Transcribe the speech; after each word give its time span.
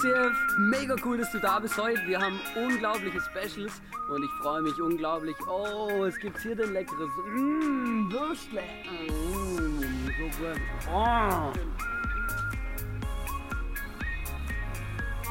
ICF. 0.00 0.58
Mega 0.58 0.96
cool, 1.04 1.18
dass 1.18 1.30
du 1.32 1.38
da 1.38 1.58
bist 1.58 1.76
heute. 1.76 2.00
Wir 2.06 2.20
haben 2.20 2.40
unglaubliche 2.56 3.20
Specials 3.20 3.80
und 4.08 4.22
ich 4.22 4.30
freue 4.42 4.62
mich 4.62 4.80
unglaublich. 4.80 5.36
Oh, 5.46 6.04
es 6.04 6.18
gibt 6.18 6.40
hier 6.40 6.56
den 6.56 6.72
leckeres 6.72 7.10
mmh, 7.26 8.12
Würstle. 8.12 8.62
Mmh, 9.08 9.82
so 10.18 10.24
gut. 10.38 10.60
Oh. 10.92 11.52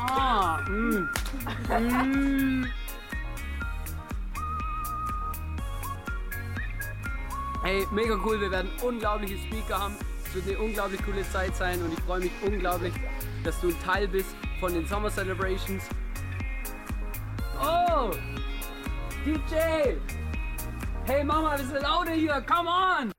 Ah, 0.02 0.62
mm. 0.70 1.10
Mm. 1.70 2.66
Hey, 7.64 7.86
mega 7.92 8.16
cool. 8.26 8.40
Wir 8.40 8.52
werden 8.52 8.70
unglaubliche 8.82 9.38
Speaker 9.38 9.80
haben. 9.80 9.96
Es 10.26 10.36
wird 10.36 10.48
eine 10.48 10.60
unglaublich 10.60 11.04
coole 11.04 11.30
Zeit 11.32 11.56
sein 11.56 11.82
und 11.82 11.92
ich 11.92 12.00
freue 12.02 12.20
mich 12.20 12.32
unglaublich, 12.46 12.94
dass 13.44 13.60
du 13.62 13.70
ein 13.70 13.80
Teil 13.84 14.08
bist 14.08 14.36
von 14.60 14.74
den 14.74 14.86
Summer 14.86 15.10
Celebrations. 15.10 15.84
Oh! 17.62 18.12
DJ! 19.26 19.96
Hey 21.06 21.24
Mama, 21.24 21.58
wir 21.58 21.66
sind 21.66 21.82
lauter 21.82 22.12
hier, 22.12 22.42
come 22.42 22.70
on! 22.70 23.19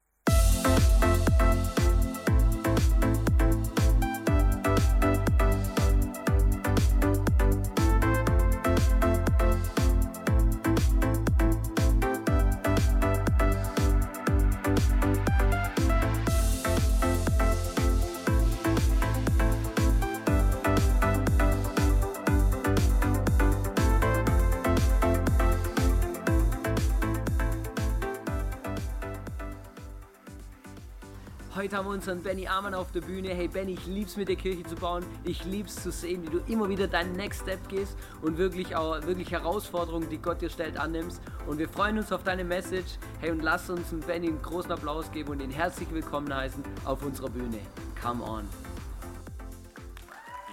Heute 31.71 31.77
haben 31.79 31.87
wir 31.87 31.93
unseren 31.93 32.21
Benny 32.21 32.49
Amann 32.49 32.75
auf 32.75 32.91
der 32.91 33.01
Bühne. 33.01 33.29
Hey 33.29 33.47
Benny, 33.47 33.75
ich 33.75 33.87
lieb's 33.87 34.17
mit 34.17 34.29
der 34.29 34.35
Kirche 34.35 34.65
zu 34.65 34.75
bauen. 34.75 35.07
Ich 35.23 35.45
lieb's 35.45 35.81
zu 35.81 35.93
sehen, 35.93 36.25
wie 36.25 36.29
du 36.29 36.39
immer 36.53 36.69
wieder 36.69 36.89
deinen 36.89 37.13
Next 37.13 37.43
Step 37.43 37.69
gehst 37.69 37.97
und 38.23 38.39
wirklich 38.39 38.75
auch 38.75 39.01
wirklich 39.07 39.31
Herausforderungen, 39.31 40.09
die 40.11 40.19
Gott 40.19 40.41
dir 40.43 40.51
stellt, 40.51 40.77
annimmst. 40.77 41.23
Und 41.47 41.59
wir 41.59 41.69
freuen 41.69 41.97
uns 41.99 42.11
auf 42.11 42.25
deine 42.25 42.43
Message. 42.43 42.99
Hey 43.21 43.31
und 43.31 43.43
lass 43.45 43.71
uns 43.71 43.93
einen 43.93 44.01
Benny 44.01 44.27
einen 44.27 44.43
großen 44.43 44.73
Applaus 44.73 45.13
geben 45.13 45.31
und 45.31 45.41
ihn 45.41 45.53
herzlich 45.53 45.89
willkommen 45.93 46.35
heißen 46.35 46.65
auf 46.87 47.05
unserer 47.05 47.31
Bühne. 47.31 47.61
Come 48.03 48.25
on. 48.25 48.49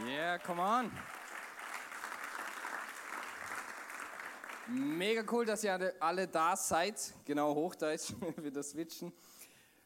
Yeah, 0.08 0.38
come 0.38 0.62
on. 0.62 0.92
Mega 4.68 5.24
cool, 5.32 5.48
dass 5.48 5.64
ihr 5.64 5.96
alle- 6.00 6.28
da 6.28 6.56
seid. 6.56 7.16
Genau, 7.26 7.56
Hochdeutsch, 7.56 8.14
wieder 8.38 8.62
switchen. 8.62 9.12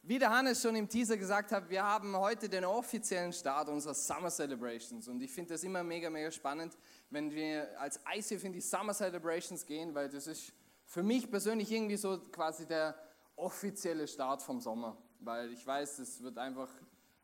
Wie 0.04 0.18
der 0.18 0.32
Hannes 0.32 0.60
schon 0.60 0.76
im 0.76 0.90
Teaser 0.90 1.16
gesagt 1.16 1.52
hat, 1.52 1.70
wir 1.70 1.84
haben 1.84 2.18
heute 2.18 2.50
den 2.50 2.66
offiziellen 2.66 3.32
Start 3.32 3.70
unserer 3.70 3.94
Summer 3.94 4.32
Celebrations. 4.32 5.08
Und 5.08 5.22
ich 5.22 5.32
finde 5.32 5.54
das 5.54 5.64
immer 5.64 5.84
mega, 5.84 6.10
mega 6.10 6.32
spannend, 6.32 6.76
wenn 7.12 7.30
wir 7.30 7.80
als 7.80 8.00
ICF 8.12 8.46
in 8.46 8.54
die 8.54 8.62
Summer 8.62 8.96
Celebrations 8.96 9.64
gehen, 9.64 9.94
weil 9.94 10.10
das 10.10 10.26
ist 10.26 10.54
für 10.86 11.04
mich 11.04 11.30
persönlich 11.30 11.72
irgendwie 11.72 11.98
so 11.98 12.20
quasi 12.32 12.66
der 12.66 12.96
offizielle 13.36 14.08
Start 14.08 14.42
vom 14.42 14.60
Sommer. 14.60 14.98
Weil 15.20 15.54
ich 15.54 15.68
weiß, 15.68 16.00
es 16.00 16.24
wird 16.24 16.40
einfach, 16.40 16.70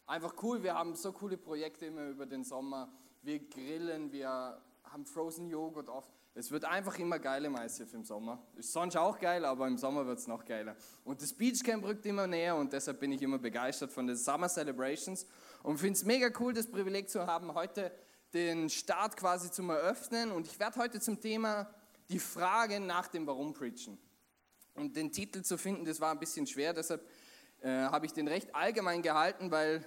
einfach 0.05 0.35
cool. 0.43 0.61
Wir 0.61 0.75
haben 0.75 0.93
so 0.93 1.11
coole 1.11 1.37
Projekte 1.37 1.87
immer 1.87 2.05
über 2.05 2.27
den 2.27 2.43
Sommer. 2.43 2.93
Wir 3.23 3.39
grillen, 3.39 4.11
wir 4.11 4.61
haben 4.83 5.05
Frozen 5.07 5.49
Joghurt 5.49 5.89
oft. 5.89 6.16
Es 6.37 6.51
wird 6.51 6.65
einfach 6.65 6.99
immer 6.99 7.17
geil 7.17 7.45
im 7.45 7.55
ICF 7.55 7.95
im 7.95 8.03
Sommer. 8.03 8.39
Ist 8.55 8.71
sonst 8.71 8.95
auch 8.95 9.19
geil, 9.19 9.43
aber 9.43 9.65
im 9.65 9.75
Sommer 9.75 10.05
wird 10.05 10.19
es 10.19 10.27
noch 10.27 10.45
geiler. 10.45 10.75
Und 11.03 11.19
das 11.23 11.33
Beachcamp 11.33 11.83
rückt 11.83 12.05
immer 12.05 12.27
näher 12.27 12.55
und 12.55 12.71
deshalb 12.71 12.99
bin 12.99 13.11
ich 13.11 13.23
immer 13.23 13.39
begeistert 13.39 13.91
von 13.91 14.05
den 14.05 14.15
Summer 14.15 14.47
Celebrations 14.47 15.25
und 15.63 15.79
finde 15.79 15.93
es 15.93 16.05
mega 16.05 16.29
cool, 16.39 16.53
das 16.53 16.69
Privileg 16.69 17.09
zu 17.09 17.25
haben, 17.25 17.55
heute 17.55 17.91
den 18.35 18.69
Start 18.69 19.17
quasi 19.17 19.49
zum 19.49 19.71
Eröffnen. 19.71 20.31
Und 20.31 20.45
ich 20.45 20.59
werde 20.59 20.79
heute 20.79 20.99
zum 20.99 21.19
Thema 21.19 21.73
die 22.07 22.19
Frage 22.19 22.79
nach 22.79 23.07
dem 23.07 23.25
Warum 23.25 23.55
preachen. 23.55 23.97
Und 24.75 24.95
den 24.95 25.11
Titel 25.11 25.41
zu 25.41 25.57
finden, 25.57 25.85
das 25.85 25.99
war 25.99 26.11
ein 26.11 26.19
bisschen 26.19 26.45
schwer, 26.45 26.71
deshalb 26.71 27.03
äh, 27.61 27.69
habe 27.69 28.05
ich 28.05 28.13
den 28.13 28.27
recht 28.27 28.53
allgemein 28.53 29.01
gehalten, 29.01 29.49
weil 29.49 29.83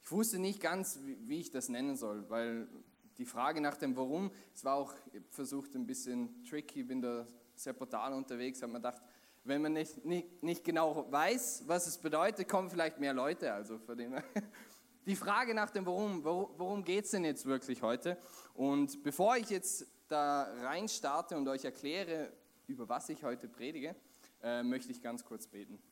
ich 0.00 0.12
wusste 0.12 0.38
nicht 0.38 0.60
ganz, 0.60 1.00
wie, 1.02 1.18
wie 1.26 1.40
ich 1.40 1.50
das 1.50 1.68
nennen 1.68 1.96
soll, 1.96 2.30
weil 2.30 2.68
die 3.18 3.24
Frage 3.24 3.60
nach 3.60 3.76
dem 3.76 3.96
Warum, 3.96 4.30
es 4.54 4.64
war 4.64 4.76
auch 4.76 4.94
versucht 5.30 5.74
ein 5.74 5.86
bisschen 5.86 6.44
tricky, 6.44 6.84
bin 6.84 7.02
da 7.02 7.26
sehr 7.54 7.72
brutal 7.72 8.12
unterwegs, 8.12 8.62
habe 8.62 8.72
mir 8.72 8.78
gedacht, 8.78 9.02
wenn 9.44 9.62
man 9.62 9.72
nicht, 9.72 10.04
nicht, 10.04 10.42
nicht 10.42 10.64
genau 10.64 11.10
weiß, 11.10 11.64
was 11.66 11.86
es 11.86 11.98
bedeutet, 11.98 12.48
kommen 12.48 12.70
vielleicht 12.70 13.00
mehr 13.00 13.14
Leute. 13.14 13.52
Also 13.52 13.78
von 13.78 13.96
dem. 13.96 14.14
Die 15.06 15.16
Frage 15.16 15.54
nach 15.54 15.70
dem 15.70 15.86
Warum, 15.86 16.22
worum 16.22 16.84
geht 16.84 17.06
es 17.06 17.12
denn 17.12 17.24
jetzt 17.24 17.46
wirklich 17.46 17.80
heute? 17.80 18.18
Und 18.52 19.02
bevor 19.02 19.38
ich 19.38 19.48
jetzt 19.48 19.86
da 20.06 20.42
rein 20.62 20.86
starte 20.86 21.36
und 21.36 21.48
euch 21.48 21.64
erkläre, 21.64 22.30
über 22.66 22.88
was 22.88 23.08
ich 23.08 23.24
heute 23.24 23.48
predige, 23.48 23.96
äh, 24.42 24.62
möchte 24.62 24.92
ich 24.92 25.00
ganz 25.00 25.24
kurz 25.24 25.46
beten. 25.46 25.82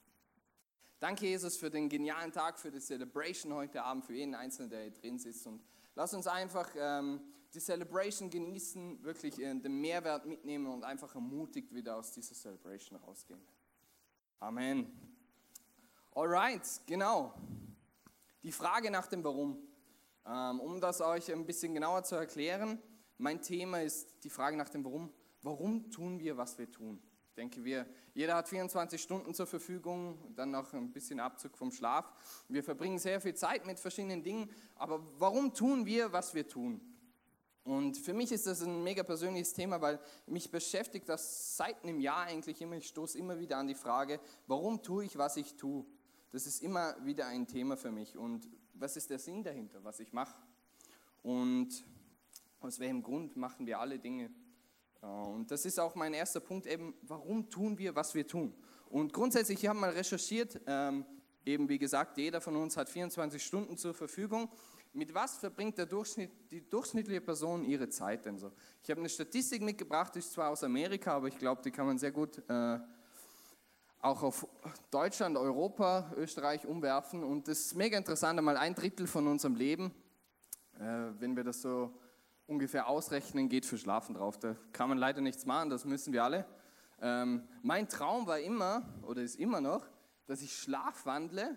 Danke, 0.98 1.26
Jesus, 1.26 1.56
für 1.56 1.70
den 1.70 1.88
genialen 1.88 2.30
Tag, 2.30 2.58
für 2.58 2.70
die 2.70 2.80
Celebration 2.80 3.54
heute 3.54 3.82
Abend, 3.82 4.04
für 4.04 4.14
jeden 4.14 4.34
Einzelnen, 4.34 4.68
der 4.68 4.82
hier 4.82 4.92
drin 4.92 5.18
sitzt. 5.18 5.46
Und 5.46 5.62
lass 5.96 6.14
uns 6.14 6.28
einfach 6.28 6.70
ähm, 6.76 7.20
die 7.52 7.58
Celebration 7.58 8.30
genießen, 8.30 9.02
wirklich 9.02 9.40
äh, 9.40 9.54
den 9.54 9.80
Mehrwert 9.80 10.26
mitnehmen 10.26 10.66
und 10.66 10.84
einfach 10.84 11.12
ermutigt 11.14 11.74
wieder 11.74 11.96
aus 11.96 12.12
dieser 12.12 12.34
Celebration 12.34 12.98
rausgehen. 13.00 13.40
Amen. 14.38 14.92
Alright, 16.14 16.82
genau. 16.86 17.34
Die 18.42 18.52
Frage 18.52 18.90
nach 18.90 19.06
dem 19.08 19.24
Warum. 19.24 19.58
Ähm, 20.24 20.60
um 20.60 20.80
das 20.80 21.00
euch 21.00 21.32
ein 21.32 21.46
bisschen 21.46 21.74
genauer 21.74 22.04
zu 22.04 22.16
erklären, 22.16 22.80
mein 23.18 23.40
Thema 23.40 23.82
ist 23.82 24.22
die 24.24 24.30
Frage 24.30 24.56
nach 24.56 24.68
dem 24.68 24.84
Warum. 24.84 25.12
Warum 25.42 25.90
tun 25.90 26.18
wir, 26.18 26.36
was 26.36 26.58
wir 26.58 26.70
tun? 26.70 27.00
Denke, 27.36 27.62
wir, 27.64 27.86
jeder 28.14 28.34
hat 28.34 28.48
24 28.48 29.00
Stunden 29.00 29.34
zur 29.34 29.46
Verfügung, 29.46 30.34
dann 30.34 30.52
noch 30.52 30.72
ein 30.72 30.90
bisschen 30.90 31.20
Abzug 31.20 31.56
vom 31.58 31.70
Schlaf. 31.70 32.10
Wir 32.48 32.64
verbringen 32.64 32.98
sehr 32.98 33.20
viel 33.20 33.34
Zeit 33.34 33.66
mit 33.66 33.78
verschiedenen 33.78 34.22
Dingen, 34.22 34.50
aber 34.74 35.02
warum 35.18 35.52
tun 35.52 35.84
wir, 35.84 36.12
was 36.12 36.34
wir 36.34 36.48
tun? 36.48 36.80
Und 37.62 37.98
für 37.98 38.14
mich 38.14 38.32
ist 38.32 38.46
das 38.46 38.62
ein 38.62 38.82
mega 38.84 39.02
persönliches 39.02 39.52
Thema, 39.52 39.80
weil 39.80 40.00
mich 40.26 40.50
beschäftigt 40.50 41.08
das 41.08 41.56
seit 41.56 41.82
einem 41.82 42.00
Jahr 42.00 42.22
eigentlich 42.22 42.62
immer. 42.62 42.76
Ich 42.76 42.86
stoße 42.86 43.18
immer 43.18 43.38
wieder 43.38 43.58
an 43.58 43.66
die 43.66 43.74
Frage, 43.74 44.20
warum 44.46 44.82
tue 44.82 45.04
ich, 45.04 45.18
was 45.18 45.36
ich 45.36 45.56
tue? 45.56 45.84
Das 46.30 46.46
ist 46.46 46.62
immer 46.62 46.96
wieder 47.04 47.26
ein 47.26 47.46
Thema 47.46 47.76
für 47.76 47.90
mich. 47.90 48.16
Und 48.16 48.48
was 48.72 48.96
ist 48.96 49.10
der 49.10 49.18
Sinn 49.18 49.42
dahinter, 49.42 49.82
was 49.84 50.00
ich 50.00 50.12
mache? 50.12 50.36
Und 51.22 51.84
aus 52.60 52.78
welchem 52.78 53.02
Grund 53.02 53.36
machen 53.36 53.66
wir 53.66 53.80
alle 53.80 53.98
Dinge? 53.98 54.30
Äh, 55.06 55.28
Und 55.28 55.50
das 55.50 55.64
ist 55.64 55.78
auch 55.78 55.94
mein 55.94 56.14
erster 56.14 56.40
Punkt, 56.40 56.66
eben, 56.66 56.94
warum 57.02 57.48
tun 57.48 57.78
wir, 57.78 57.94
was 57.94 58.14
wir 58.14 58.26
tun? 58.26 58.54
Und 58.88 59.12
grundsätzlich, 59.12 59.62
ich 59.62 59.68
habe 59.68 59.78
mal 59.78 59.90
recherchiert, 59.90 60.60
ähm, 60.66 61.04
eben 61.44 61.68
wie 61.68 61.78
gesagt, 61.78 62.18
jeder 62.18 62.40
von 62.40 62.56
uns 62.56 62.76
hat 62.76 62.88
24 62.88 63.42
Stunden 63.42 63.76
zur 63.76 63.94
Verfügung. 63.94 64.50
Mit 64.92 65.12
was 65.12 65.36
verbringt 65.36 65.76
der 65.76 65.86
Durchschnitt, 65.86 66.30
die 66.50 66.68
durchschnittliche 66.68 67.20
Person 67.20 67.64
ihre 67.64 67.88
Zeit 67.88 68.24
denn 68.24 68.38
so? 68.38 68.52
Ich 68.82 68.90
habe 68.90 69.00
eine 69.00 69.08
Statistik 69.08 69.60
mitgebracht, 69.62 70.14
die 70.14 70.20
ist 70.20 70.32
zwar 70.32 70.50
aus 70.50 70.64
Amerika, 70.64 71.14
aber 71.16 71.28
ich 71.28 71.36
glaube, 71.36 71.62
die 71.62 71.70
kann 71.70 71.86
man 71.86 71.98
sehr 71.98 72.12
gut 72.12 72.42
äh, 72.48 72.78
auch 74.00 74.22
auf 74.22 74.46
Deutschland, 74.90 75.36
Europa, 75.36 76.12
Österreich 76.16 76.66
umwerfen. 76.66 77.24
Und 77.24 77.48
das 77.48 77.60
ist 77.60 77.74
mega 77.74 77.98
interessant, 77.98 78.38
einmal 78.38 78.56
ein 78.56 78.74
Drittel 78.74 79.06
von 79.06 79.26
unserem 79.26 79.56
Leben, 79.56 79.92
äh, 80.78 81.10
wenn 81.18 81.36
wir 81.36 81.44
das 81.44 81.60
so 81.60 81.92
ungefähr 82.46 82.88
ausrechnen, 82.88 83.48
geht 83.48 83.66
für 83.66 83.78
Schlafen 83.78 84.14
drauf. 84.14 84.38
Da 84.38 84.56
kann 84.72 84.88
man 84.88 84.98
leider 84.98 85.20
nichts 85.20 85.46
machen, 85.46 85.70
das 85.70 85.84
müssen 85.84 86.12
wir 86.12 86.24
alle. 86.24 86.46
Ähm, 87.00 87.46
mein 87.62 87.88
Traum 87.88 88.26
war 88.26 88.40
immer, 88.40 88.88
oder 89.02 89.22
ist 89.22 89.36
immer 89.36 89.60
noch, 89.60 89.86
dass 90.26 90.42
ich 90.42 90.56
schlafwandle. 90.56 91.56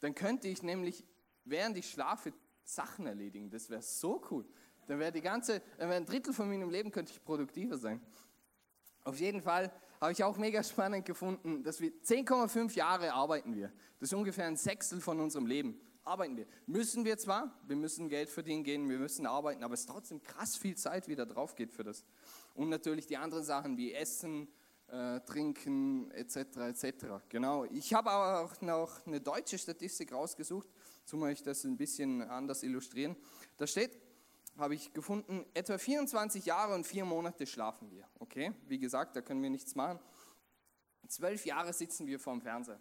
Dann 0.00 0.14
könnte 0.14 0.48
ich 0.48 0.62
nämlich, 0.62 1.04
während 1.44 1.76
ich 1.76 1.90
schlafe, 1.90 2.32
Sachen 2.62 3.06
erledigen. 3.06 3.50
Das 3.50 3.70
wäre 3.70 3.82
so 3.82 4.22
cool. 4.30 4.44
Dann 4.86 4.98
wäre 4.98 5.12
die 5.12 5.22
ein 5.92 6.06
Drittel 6.06 6.32
von 6.32 6.48
meinem 6.48 6.70
Leben 6.70 6.90
könnte 6.90 7.12
ich 7.12 7.24
produktiver 7.24 7.78
sein. 7.78 8.00
Auf 9.04 9.18
jeden 9.20 9.40
Fall 9.40 9.72
habe 10.00 10.12
ich 10.12 10.22
auch 10.22 10.36
mega 10.36 10.62
spannend 10.62 11.04
gefunden, 11.04 11.62
dass 11.62 11.80
wir 11.80 11.90
10,5 11.90 12.74
Jahre 12.74 13.12
arbeiten 13.12 13.54
wir. 13.54 13.72
Das 13.98 14.10
ist 14.10 14.14
ungefähr 14.14 14.46
ein 14.46 14.56
Sechstel 14.56 15.00
von 15.00 15.18
unserem 15.20 15.46
Leben. 15.46 15.80
Arbeiten 16.08 16.36
wir. 16.36 16.46
Müssen 16.66 17.04
wir 17.04 17.18
zwar, 17.18 17.54
wir 17.66 17.76
müssen 17.76 18.08
Geld 18.08 18.30
verdienen 18.30 18.64
gehen, 18.64 18.88
wir 18.88 18.98
müssen 18.98 19.26
arbeiten, 19.26 19.62
aber 19.62 19.74
es 19.74 19.80
ist 19.80 19.90
trotzdem 19.90 20.22
krass 20.22 20.56
viel 20.56 20.76
Zeit, 20.76 21.06
wie 21.06 21.14
da 21.14 21.24
drauf 21.24 21.54
geht 21.54 21.72
für 21.72 21.84
das. 21.84 22.04
Und 22.54 22.70
natürlich 22.70 23.06
die 23.06 23.16
anderen 23.16 23.44
Sachen 23.44 23.76
wie 23.76 23.92
Essen, 23.92 24.48
äh, 24.88 25.20
Trinken 25.20 26.10
etc. 26.12 26.36
etc. 26.36 27.06
Genau. 27.28 27.64
Ich 27.66 27.92
habe 27.92 28.10
aber 28.10 28.40
auch 28.40 28.60
noch 28.62 29.06
eine 29.06 29.20
deutsche 29.20 29.58
Statistik 29.58 30.12
rausgesucht, 30.12 30.68
zum 31.04 31.22
euch 31.22 31.42
das 31.42 31.64
ein 31.64 31.76
bisschen 31.76 32.22
anders 32.22 32.62
illustrieren. 32.62 33.14
Da 33.58 33.66
steht, 33.66 33.98
habe 34.56 34.74
ich 34.74 34.92
gefunden, 34.92 35.44
etwa 35.54 35.78
24 35.78 36.46
Jahre 36.46 36.74
und 36.74 36.86
vier 36.86 37.04
Monate 37.04 37.46
schlafen 37.46 37.90
wir. 37.90 38.08
Okay, 38.18 38.52
wie 38.66 38.78
gesagt, 38.78 39.14
da 39.14 39.20
können 39.20 39.42
wir 39.42 39.50
nichts 39.50 39.74
machen. 39.74 40.00
Zwölf 41.06 41.46
Jahre 41.46 41.72
sitzen 41.72 42.06
wir 42.06 42.18
vorm 42.18 42.40
Fernseher. 42.40 42.80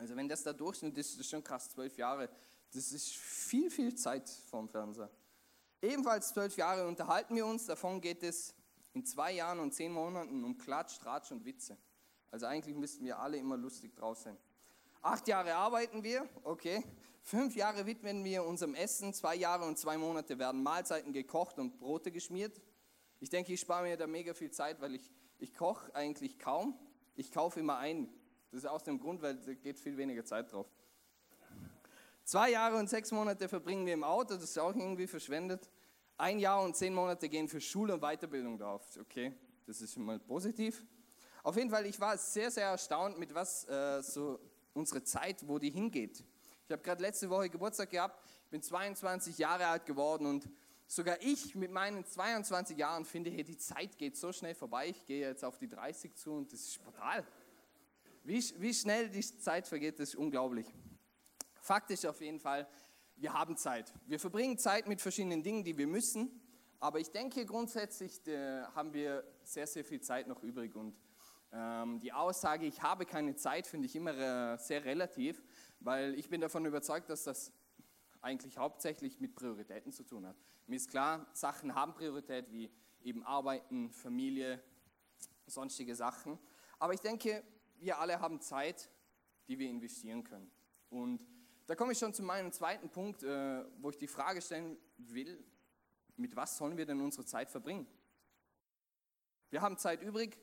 Also 0.00 0.16
wenn 0.16 0.30
das 0.30 0.42
der 0.42 0.54
Durchschnitt 0.54 0.96
ist, 0.96 1.20
ist 1.20 1.28
schon 1.28 1.44
krass, 1.44 1.68
zwölf 1.68 1.98
Jahre. 1.98 2.30
Das 2.72 2.90
ist 2.90 3.10
viel, 3.10 3.70
viel 3.70 3.94
Zeit 3.94 4.30
vorm 4.48 4.66
Fernseher. 4.66 5.10
Ebenfalls 5.82 6.30
zwölf 6.30 6.56
Jahre 6.56 6.88
unterhalten 6.88 7.36
wir 7.36 7.44
uns, 7.44 7.66
davon 7.66 8.00
geht 8.00 8.22
es 8.22 8.54
in 8.94 9.04
zwei 9.04 9.32
Jahren 9.32 9.60
und 9.60 9.74
zehn 9.74 9.92
Monaten 9.92 10.42
um 10.42 10.56
Klatsch, 10.56 10.98
Tratsch 10.98 11.30
und 11.32 11.44
Witze. 11.44 11.76
Also 12.30 12.46
eigentlich 12.46 12.74
müssten 12.76 13.04
wir 13.04 13.18
alle 13.18 13.36
immer 13.36 13.58
lustig 13.58 13.94
draus 13.94 14.22
sein. 14.22 14.38
Acht 15.02 15.28
Jahre 15.28 15.54
arbeiten 15.54 16.02
wir, 16.02 16.26
okay. 16.44 16.82
Fünf 17.20 17.54
Jahre 17.54 17.84
widmen 17.84 18.24
wir 18.24 18.44
unserem 18.44 18.74
Essen, 18.74 19.12
zwei 19.12 19.34
Jahre 19.34 19.66
und 19.66 19.78
zwei 19.78 19.98
Monate 19.98 20.38
werden 20.38 20.62
Mahlzeiten 20.62 21.12
gekocht 21.12 21.58
und 21.58 21.78
Brote 21.78 22.10
geschmiert. 22.10 22.58
Ich 23.18 23.28
denke, 23.28 23.52
ich 23.52 23.60
spare 23.60 23.82
mir 23.82 23.98
da 23.98 24.06
mega 24.06 24.32
viel 24.32 24.50
Zeit, 24.50 24.80
weil 24.80 24.94
ich, 24.94 25.12
ich 25.38 25.52
koche 25.52 25.94
eigentlich 25.94 26.38
kaum. 26.38 26.78
Ich 27.16 27.30
kaufe 27.30 27.60
immer 27.60 27.76
ein. 27.76 28.08
Das 28.50 28.64
ist 28.64 28.66
aus 28.66 28.82
dem 28.82 28.98
Grund, 28.98 29.22
weil 29.22 29.36
da 29.36 29.54
geht 29.54 29.78
viel 29.78 29.96
weniger 29.96 30.24
Zeit 30.24 30.52
drauf. 30.52 30.66
Zwei 32.24 32.50
Jahre 32.50 32.76
und 32.76 32.88
sechs 32.88 33.10
Monate 33.12 33.48
verbringen 33.48 33.86
wir 33.86 33.94
im 33.94 34.04
Auto, 34.04 34.34
das 34.34 34.44
ist 34.44 34.58
auch 34.58 34.74
irgendwie 34.74 35.06
verschwendet. 35.06 35.68
Ein 36.16 36.38
Jahr 36.38 36.62
und 36.62 36.76
zehn 36.76 36.94
Monate 36.94 37.28
gehen 37.28 37.48
für 37.48 37.60
Schule 37.60 37.94
und 37.94 38.00
Weiterbildung 38.00 38.58
drauf. 38.58 38.82
Okay, 39.00 39.32
das 39.66 39.80
ist 39.80 39.94
schon 39.94 40.04
mal 40.04 40.18
positiv. 40.18 40.84
Auf 41.42 41.56
jeden 41.56 41.70
Fall, 41.70 41.86
ich 41.86 41.98
war 41.98 42.18
sehr, 42.18 42.50
sehr 42.50 42.66
erstaunt, 42.66 43.18
mit 43.18 43.34
was 43.34 43.66
äh, 43.68 44.02
so 44.02 44.38
unsere 44.74 45.02
Zeit, 45.02 45.46
wo 45.48 45.58
die 45.58 45.70
hingeht. 45.70 46.22
Ich 46.66 46.72
habe 46.72 46.82
gerade 46.82 47.02
letzte 47.02 47.30
Woche 47.30 47.48
Geburtstag 47.48 47.90
gehabt, 47.90 48.22
bin 48.50 48.62
22 48.62 49.38
Jahre 49.38 49.66
alt 49.66 49.86
geworden 49.86 50.26
und 50.26 50.48
sogar 50.86 51.16
ich 51.20 51.54
mit 51.54 51.70
meinen 51.70 52.04
22 52.04 52.76
Jahren 52.76 53.04
finde, 53.04 53.30
hey, 53.30 53.42
die 53.42 53.56
Zeit 53.56 53.96
geht 53.96 54.16
so 54.16 54.32
schnell 54.32 54.54
vorbei. 54.54 54.88
Ich 54.88 55.06
gehe 55.06 55.26
jetzt 55.26 55.44
auf 55.44 55.58
die 55.58 55.68
30 55.68 56.14
zu 56.14 56.32
und 56.32 56.52
das 56.52 56.60
ist 56.60 56.82
brutal. 56.84 57.24
Wie, 58.30 58.44
wie 58.58 58.72
schnell 58.72 59.08
die 59.08 59.22
Zeit 59.22 59.66
vergeht, 59.66 59.98
ist 59.98 60.14
unglaublich. 60.14 60.72
Fakt 61.60 61.90
ist 61.90 62.06
auf 62.06 62.20
jeden 62.20 62.38
Fall, 62.38 62.68
wir 63.16 63.32
haben 63.32 63.56
Zeit. 63.56 63.92
Wir 64.06 64.20
verbringen 64.20 64.56
Zeit 64.56 64.86
mit 64.86 65.00
verschiedenen 65.00 65.42
Dingen, 65.42 65.64
die 65.64 65.76
wir 65.76 65.88
müssen, 65.88 66.40
aber 66.78 67.00
ich 67.00 67.10
denke 67.10 67.44
grundsätzlich 67.44 68.24
äh, 68.28 68.62
haben 68.66 68.94
wir 68.94 69.24
sehr, 69.42 69.66
sehr 69.66 69.84
viel 69.84 70.00
Zeit 70.00 70.28
noch 70.28 70.44
übrig 70.44 70.76
und 70.76 70.96
ähm, 71.50 71.98
die 71.98 72.12
Aussage, 72.12 72.66
ich 72.66 72.80
habe 72.80 73.04
keine 73.04 73.34
Zeit, 73.34 73.66
finde 73.66 73.86
ich 73.86 73.96
immer 73.96 74.16
äh, 74.16 74.56
sehr 74.58 74.84
relativ, 74.84 75.42
weil 75.80 76.14
ich 76.14 76.28
bin 76.28 76.40
davon 76.40 76.64
überzeugt, 76.64 77.10
dass 77.10 77.24
das 77.24 77.52
eigentlich 78.20 78.58
hauptsächlich 78.58 79.18
mit 79.18 79.34
Prioritäten 79.34 79.90
zu 79.90 80.04
tun 80.04 80.24
hat. 80.24 80.36
Mir 80.68 80.76
ist 80.76 80.88
klar, 80.88 81.26
Sachen 81.32 81.74
haben 81.74 81.94
Priorität, 81.94 82.52
wie 82.52 82.70
eben 83.02 83.24
Arbeiten, 83.24 83.90
Familie, 83.90 84.62
sonstige 85.48 85.96
Sachen. 85.96 86.38
Aber 86.78 86.94
ich 86.94 87.00
denke, 87.00 87.42
wir 87.80 87.98
alle 87.98 88.20
haben 88.20 88.40
Zeit, 88.40 88.90
die 89.48 89.58
wir 89.58 89.68
investieren 89.68 90.22
können. 90.22 90.50
Und 90.90 91.20
da 91.66 91.74
komme 91.74 91.92
ich 91.92 91.98
schon 91.98 92.12
zu 92.12 92.22
meinem 92.22 92.52
zweiten 92.52 92.88
Punkt, 92.88 93.22
äh, 93.22 93.64
wo 93.78 93.90
ich 93.90 93.96
die 93.96 94.08
Frage 94.08 94.42
stellen 94.42 94.76
will, 94.98 95.42
mit 96.16 96.36
was 96.36 96.56
sollen 96.56 96.76
wir 96.76 96.86
denn 96.86 97.00
unsere 97.00 97.24
Zeit 97.24 97.50
verbringen? 97.50 97.86
Wir 99.50 99.62
haben 99.62 99.76
Zeit 99.78 100.02
übrig, 100.02 100.36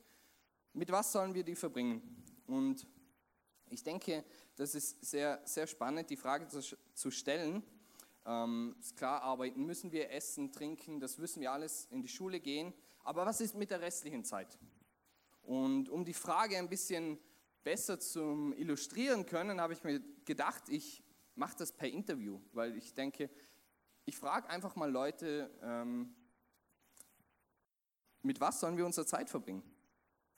mit 0.72 0.90
was 0.90 1.12
sollen 1.12 1.34
wir 1.34 1.44
die 1.44 1.54
verbringen? 1.54 2.24
Und 2.46 2.86
ich 3.70 3.82
denke, 3.82 4.24
das 4.56 4.74
ist 4.74 5.04
sehr, 5.04 5.40
sehr 5.44 5.66
spannend, 5.66 6.10
die 6.10 6.16
Frage 6.16 6.48
zu, 6.48 6.60
zu 6.94 7.10
stellen. 7.10 7.62
Ähm, 8.26 8.76
ist 8.80 8.96
klar, 8.96 9.22
arbeiten 9.22 9.64
müssen 9.64 9.92
wir, 9.92 10.10
essen, 10.10 10.52
trinken, 10.52 11.00
das 11.00 11.18
müssen 11.18 11.40
wir 11.40 11.52
alles, 11.52 11.86
in 11.90 12.02
die 12.02 12.08
Schule 12.08 12.40
gehen. 12.40 12.74
Aber 13.04 13.24
was 13.24 13.40
ist 13.40 13.54
mit 13.54 13.70
der 13.70 13.80
restlichen 13.80 14.24
Zeit? 14.24 14.58
Und 15.42 15.88
um 15.88 16.04
die 16.04 16.14
Frage 16.14 16.58
ein 16.58 16.68
bisschen 16.68 17.18
besser 17.68 18.00
zu 18.00 18.54
illustrieren 18.56 19.26
können, 19.26 19.60
habe 19.60 19.74
ich 19.74 19.84
mir 19.84 20.00
gedacht, 20.24 20.70
ich 20.70 21.04
mache 21.34 21.54
das 21.58 21.70
per 21.70 21.86
Interview, 21.86 22.40
weil 22.54 22.74
ich 22.78 22.94
denke, 22.94 23.28
ich 24.06 24.16
frage 24.16 24.48
einfach 24.48 24.74
mal 24.74 24.90
Leute, 24.90 25.50
ähm, 25.62 26.16
mit 28.22 28.40
was 28.40 28.60
sollen 28.60 28.78
wir 28.78 28.86
unsere 28.86 29.06
Zeit 29.06 29.28
verbringen? 29.28 29.62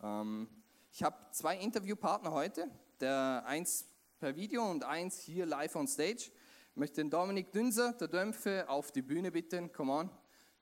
Ähm, 0.02 0.48
ich 0.90 1.04
habe 1.04 1.16
zwei 1.30 1.56
Interviewpartner 1.56 2.32
heute, 2.32 2.68
der 2.98 3.44
eins 3.46 3.88
per 4.18 4.34
Video 4.34 4.68
und 4.68 4.82
eins 4.82 5.20
hier 5.20 5.46
live 5.46 5.76
on 5.76 5.86
stage. 5.86 6.32
Ich 6.70 6.76
möchte 6.76 6.96
den 6.96 7.10
Dominik 7.10 7.52
Dünser, 7.52 7.92
der 7.92 8.08
Dömpfe, 8.08 8.68
auf 8.68 8.90
die 8.90 9.02
Bühne 9.02 9.30
bitten. 9.30 9.70
Come 9.72 9.92
on. 9.92 10.10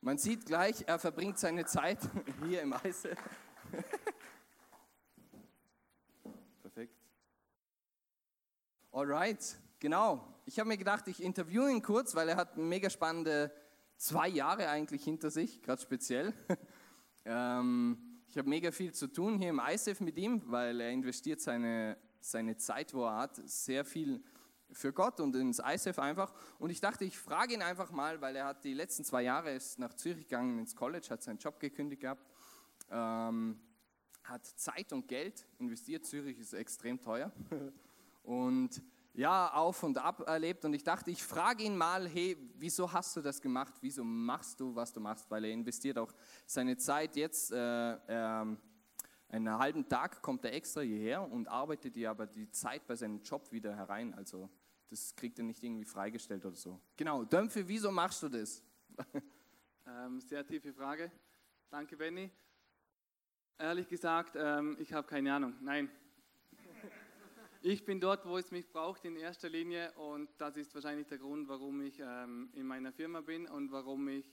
Man 0.01 0.19
sieht 0.19 0.45
gleich, 0.45 0.83
er 0.85 0.99
verbringt 0.99 1.39
seine 1.39 1.65
Zeit 1.65 1.97
hier 2.47 2.61
im 2.61 2.73
Eise. 2.73 3.15
Alright, 8.91 9.55
genau. 9.79 10.25
Ich 10.45 10.57
habe 10.57 10.67
mir 10.67 10.77
gedacht, 10.77 11.07
ich 11.07 11.21
interviewe 11.21 11.69
ihn 11.69 11.83
kurz, 11.83 12.15
weil 12.15 12.27
er 12.27 12.37
hat 12.37 12.57
mega 12.57 12.89
spannende 12.89 13.51
zwei 13.97 14.27
Jahre 14.27 14.67
eigentlich 14.67 15.03
hinter 15.03 15.29
sich, 15.29 15.61
gerade 15.61 15.79
speziell. 15.79 16.33
ähm, 17.25 17.99
ich 18.27 18.35
habe 18.35 18.49
mega 18.49 18.71
viel 18.71 18.91
zu 18.91 19.05
tun 19.05 19.37
hier 19.37 19.49
im 19.49 19.59
ISF 19.59 19.99
mit 19.99 20.17
ihm, 20.17 20.41
weil 20.47 20.81
er 20.81 20.89
investiert 20.89 21.39
seine, 21.39 21.97
seine 22.19 22.57
Zeit, 22.57 22.95
wo 22.95 23.05
er 23.05 23.17
hat, 23.17 23.35
sehr 23.47 23.85
viel 23.85 24.23
für 24.71 24.91
Gott 24.91 25.19
und 25.19 25.35
ins 25.35 25.59
ISF 25.59 25.99
einfach. 25.99 26.33
Und 26.57 26.71
ich 26.71 26.81
dachte, 26.81 27.05
ich 27.05 27.15
frage 27.15 27.53
ihn 27.53 27.61
einfach 27.61 27.91
mal, 27.91 28.19
weil 28.21 28.35
er 28.35 28.45
hat 28.45 28.63
die 28.63 28.73
letzten 28.73 29.03
zwei 29.03 29.21
Jahre 29.21 29.53
ist 29.53 29.77
nach 29.77 29.93
Zürich 29.93 30.27
gegangen 30.27 30.57
ins 30.57 30.75
College, 30.75 31.09
hat 31.11 31.21
seinen 31.21 31.37
Job 31.37 31.59
gekündigt 31.59 32.01
gehabt, 32.01 32.25
ähm, 32.89 33.59
hat 34.23 34.47
Zeit 34.47 34.91
und 34.93 35.07
Geld 35.07 35.45
investiert. 35.59 36.07
Zürich 36.07 36.39
ist 36.39 36.53
extrem 36.53 36.99
teuer. 36.99 37.31
und 38.29 38.83
ja, 39.15 39.51
auf 39.53 39.81
und 39.81 39.97
ab 39.97 40.21
erlebt 40.27 40.63
und 40.63 40.73
ich 40.73 40.83
dachte, 40.83 41.09
ich 41.09 41.23
frage 41.23 41.63
ihn 41.63 41.75
mal, 41.75 42.07
hey, 42.07 42.37
wieso 42.55 42.91
hast 42.93 43.15
du 43.15 43.21
das 43.21 43.41
gemacht? 43.41 43.73
Wieso 43.81 44.03
machst 44.03 44.59
du, 44.59 44.75
was 44.75 44.93
du 44.93 44.99
machst? 44.99 45.29
Weil 45.31 45.45
er 45.45 45.51
investiert 45.51 45.97
auch 45.97 46.13
seine 46.45 46.77
Zeit 46.77 47.15
jetzt, 47.15 47.51
äh, 47.51 47.93
äh, 47.93 48.55
einen 49.29 49.57
halben 49.57 49.87
Tag 49.87 50.21
kommt 50.21 50.45
er 50.45 50.53
extra 50.53 50.81
hierher 50.81 51.23
und 51.23 51.47
arbeitet 51.47 51.95
dir 51.95 52.11
aber 52.11 52.27
die 52.27 52.49
Zeit 52.51 52.85
bei 52.85 52.95
seinem 52.95 53.23
Job 53.23 53.51
wieder 53.51 53.75
herein. 53.75 54.13
Also 54.13 54.47
das 54.89 55.15
kriegt 55.15 55.39
er 55.39 55.45
nicht 55.45 55.63
irgendwie 55.63 55.85
freigestellt 55.85 56.45
oder 56.45 56.55
so. 56.55 56.79
Genau, 56.97 57.23
Dömpfe, 57.23 57.67
wieso 57.67 57.91
machst 57.91 58.21
du 58.21 58.29
das? 58.29 58.63
ähm, 59.87 60.21
sehr 60.21 60.45
tiefe 60.45 60.71
Frage. 60.71 61.11
Danke, 61.71 61.97
Benny. 61.97 62.29
Ehrlich 63.57 63.87
gesagt, 63.87 64.35
ähm, 64.37 64.77
ich 64.79 64.93
habe 64.93 65.07
keine 65.07 65.33
Ahnung. 65.33 65.55
Nein, 65.61 65.89
ich 67.61 67.83
bin 67.83 67.99
dort, 67.99 68.25
wo 68.25 68.37
es 68.37 68.51
mich 68.51 68.69
braucht 68.69 69.03
in 69.03 69.17
erster 69.17 69.49
Linie 69.49 69.91
und 69.93 70.29
das 70.37 70.55
ist 70.55 70.73
wahrscheinlich 70.73 71.07
der 71.07 71.17
Grund, 71.17 71.49
warum 71.49 71.81
ich 71.81 71.99
ähm, 71.99 72.49
in 72.53 72.65
meiner 72.65 72.93
Firma 72.93 73.21
bin 73.21 73.47
und 73.47 73.71
warum 73.71 74.07
ich 74.07 74.25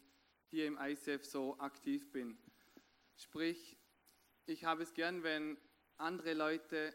hier 0.48 0.66
im 0.66 0.78
ICF 0.80 1.24
so 1.24 1.58
aktiv 1.58 2.12
bin. 2.12 2.38
Sprich, 3.16 3.76
ich 4.46 4.64
habe 4.64 4.84
es 4.84 4.94
gern, 4.94 5.24
wenn 5.24 5.58
andere 5.96 6.34
Leute 6.34 6.94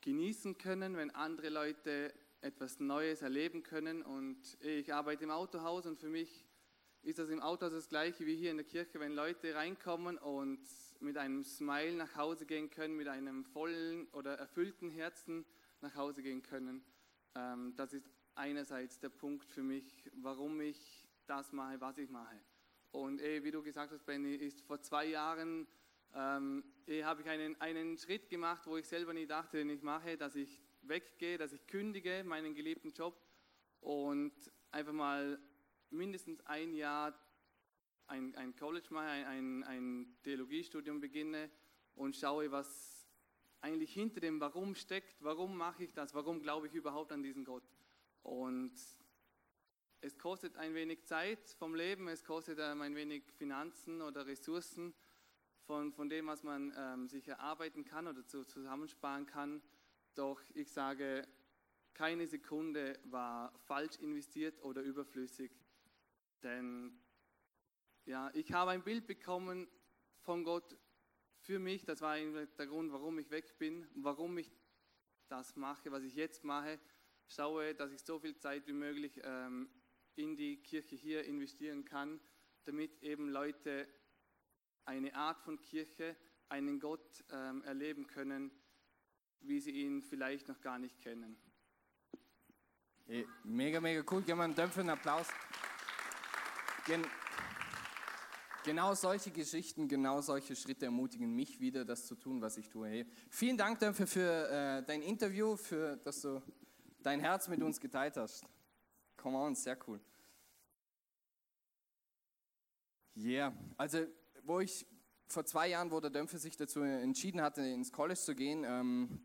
genießen 0.00 0.58
können, 0.58 0.96
wenn 0.96 1.10
andere 1.10 1.48
Leute 1.48 2.12
etwas 2.40 2.80
Neues 2.80 3.22
erleben 3.22 3.62
können 3.62 4.02
und 4.02 4.58
ich 4.62 4.92
arbeite 4.92 5.24
im 5.24 5.30
Autohaus 5.30 5.86
und 5.86 6.00
für 6.00 6.08
mich 6.08 6.44
ist 7.02 7.20
das 7.20 7.30
im 7.30 7.40
Autohaus 7.40 7.72
das 7.72 7.88
gleiche 7.88 8.26
wie 8.26 8.36
hier 8.36 8.50
in 8.50 8.56
der 8.56 8.66
Kirche, 8.66 8.98
wenn 8.98 9.12
Leute 9.12 9.54
reinkommen 9.54 10.18
und 10.18 10.60
mit 11.00 11.16
einem 11.16 11.44
Smile 11.44 11.94
nach 11.94 12.16
Hause 12.16 12.46
gehen 12.46 12.70
können, 12.70 12.96
mit 12.96 13.08
einem 13.08 13.44
vollen 13.44 14.08
oder 14.08 14.34
erfüllten 14.34 14.90
Herzen 14.90 15.44
nach 15.80 15.94
Hause 15.94 16.22
gehen 16.22 16.42
können. 16.42 16.84
Ähm, 17.34 17.74
das 17.76 17.92
ist 17.92 18.10
einerseits 18.34 18.98
der 18.98 19.10
Punkt 19.10 19.50
für 19.50 19.62
mich, 19.62 20.08
warum 20.14 20.60
ich 20.60 21.08
das 21.26 21.52
mache, 21.52 21.80
was 21.80 21.98
ich 21.98 22.08
mache. 22.10 22.40
Und 22.90 23.20
eh, 23.20 23.44
wie 23.44 23.50
du 23.50 23.62
gesagt 23.62 23.92
hast, 23.92 24.04
Benny, 24.06 24.34
ist 24.34 24.62
vor 24.62 24.80
zwei 24.80 25.06
Jahren 25.06 25.66
ähm, 26.14 26.64
eh, 26.86 27.04
habe 27.04 27.20
ich 27.20 27.28
einen, 27.28 27.60
einen 27.60 27.98
Schritt 27.98 28.28
gemacht, 28.28 28.66
wo 28.66 28.76
ich 28.76 28.88
selber 28.88 29.12
nie 29.12 29.26
dachte, 29.26 29.58
den 29.58 29.70
ich 29.70 29.82
mache, 29.82 30.16
dass 30.16 30.36
ich 30.36 30.62
weggehe, 30.82 31.38
dass 31.38 31.52
ich 31.52 31.66
kündige 31.66 32.24
meinen 32.24 32.54
geliebten 32.54 32.92
Job 32.92 33.20
und 33.80 34.32
einfach 34.70 34.92
mal 34.92 35.38
mindestens 35.90 36.40
ein 36.46 36.74
Jahr 36.74 37.18
ein, 38.08 38.34
ein 38.34 38.56
College 38.56 38.88
mache, 38.90 39.06
ein, 39.06 39.24
ein, 39.24 39.64
ein 39.64 40.16
Theologie, 40.22 40.56
Bibelstudium 40.56 41.00
beginne 41.00 41.50
und 41.94 42.16
schaue, 42.16 42.50
was 42.50 43.06
eigentlich 43.60 43.92
hinter 43.92 44.20
dem 44.20 44.40
Warum 44.40 44.74
steckt, 44.74 45.22
warum 45.22 45.56
mache 45.56 45.84
ich 45.84 45.92
das, 45.92 46.14
warum 46.14 46.40
glaube 46.40 46.66
ich 46.66 46.74
überhaupt 46.74 47.12
an 47.12 47.22
diesen 47.22 47.44
Gott. 47.44 47.64
Und 48.22 48.72
es 50.00 50.18
kostet 50.18 50.56
ein 50.56 50.74
wenig 50.74 51.04
Zeit 51.04 51.50
vom 51.58 51.74
Leben, 51.74 52.08
es 52.08 52.24
kostet 52.24 52.58
ähm, 52.60 52.82
ein 52.82 52.94
wenig 52.94 53.24
Finanzen 53.32 54.00
oder 54.00 54.26
Ressourcen 54.26 54.94
von, 55.66 55.92
von 55.92 56.08
dem, 56.08 56.26
was 56.26 56.42
man 56.42 56.72
ähm, 56.76 57.08
sich 57.08 57.26
erarbeiten 57.28 57.84
kann 57.84 58.06
oder 58.06 58.26
zu, 58.26 58.44
zusammensparen 58.44 59.26
kann. 59.26 59.62
Doch 60.14 60.40
ich 60.54 60.70
sage, 60.70 61.26
keine 61.94 62.26
Sekunde 62.26 62.98
war 63.04 63.52
falsch 63.66 63.96
investiert 63.96 64.62
oder 64.62 64.82
überflüssig, 64.82 65.50
denn 66.42 66.98
ja, 68.08 68.30
ich 68.32 68.52
habe 68.52 68.70
ein 68.70 68.82
Bild 68.82 69.06
bekommen 69.06 69.68
von 70.20 70.42
Gott 70.42 70.78
für 71.40 71.58
mich. 71.58 71.84
Das 71.84 72.00
war 72.00 72.16
der 72.16 72.66
Grund, 72.66 72.90
warum 72.90 73.18
ich 73.18 73.30
weg 73.30 73.58
bin, 73.58 73.86
warum 73.96 74.38
ich 74.38 74.50
das 75.28 75.56
mache, 75.56 75.92
was 75.92 76.02
ich 76.02 76.14
jetzt 76.14 76.42
mache. 76.42 76.80
Schaue, 77.26 77.74
dass 77.74 77.92
ich 77.92 78.00
so 78.00 78.18
viel 78.18 78.34
Zeit 78.38 78.66
wie 78.66 78.72
möglich 78.72 79.20
ähm, 79.22 79.68
in 80.14 80.36
die 80.36 80.62
Kirche 80.62 80.96
hier 80.96 81.24
investieren 81.24 81.84
kann, 81.84 82.18
damit 82.64 83.02
eben 83.02 83.28
Leute 83.28 83.86
eine 84.86 85.14
Art 85.14 85.42
von 85.42 85.60
Kirche, 85.60 86.16
einen 86.48 86.80
Gott 86.80 87.22
ähm, 87.30 87.62
erleben 87.64 88.06
können, 88.06 88.50
wie 89.40 89.60
sie 89.60 89.72
ihn 89.72 90.02
vielleicht 90.02 90.48
noch 90.48 90.62
gar 90.62 90.78
nicht 90.78 90.98
kennen. 91.02 91.36
Mega, 93.44 93.82
mega 93.82 94.02
cool. 94.10 94.22
Geben 94.22 94.38
wir 94.38 94.44
einen 94.44 94.54
Dämpfer, 94.54 94.80
einen 94.80 94.90
Applaus. 94.90 95.28
Gen 96.86 97.04
genau 98.68 98.92
solche 98.92 99.30
Geschichten, 99.30 99.88
genau 99.88 100.20
solche 100.20 100.54
Schritte 100.54 100.84
ermutigen 100.84 101.34
mich 101.34 101.58
wieder, 101.58 101.86
das 101.86 102.04
zu 102.04 102.14
tun, 102.14 102.42
was 102.42 102.58
ich 102.58 102.68
tue. 102.68 102.86
Hey, 102.86 103.06
vielen 103.30 103.56
Dank 103.56 103.78
dafür 103.78 104.06
für 104.06 104.50
äh, 104.50 104.82
dein 104.84 105.00
Interview, 105.00 105.56
für 105.56 105.96
dass 105.96 106.20
du 106.20 106.42
dein 107.02 107.18
Herz 107.18 107.48
mit 107.48 107.62
uns 107.62 107.80
geteilt 107.80 108.18
hast. 108.18 108.44
Come 109.16 109.38
on, 109.38 109.54
sehr 109.54 109.78
cool. 109.88 109.98
Yeah, 113.16 113.56
also 113.78 114.06
wo 114.42 114.60
ich 114.60 114.86
vor 115.28 115.46
zwei 115.46 115.68
Jahren, 115.68 115.90
wo 115.90 115.98
der 115.98 116.10
Dämpfer 116.10 116.38
sich 116.38 116.54
dazu 116.54 116.82
entschieden 116.82 117.40
hatte, 117.40 117.62
ins 117.62 117.90
College 117.90 118.20
zu 118.20 118.34
gehen, 118.34 118.64
ähm, 118.66 119.18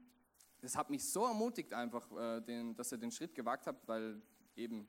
das 0.61 0.77
hat 0.77 0.89
mich 0.89 1.03
so 1.03 1.25
ermutigt 1.25 1.73
einfach, 1.73 2.09
äh, 2.13 2.39
den, 2.39 2.77
dass 2.77 2.93
er 2.93 2.97
den 2.97 3.11
Schritt 3.11 3.35
gewagt 3.35 3.67
hat, 3.67 3.85
weil 3.89 4.21
eben 4.55 4.87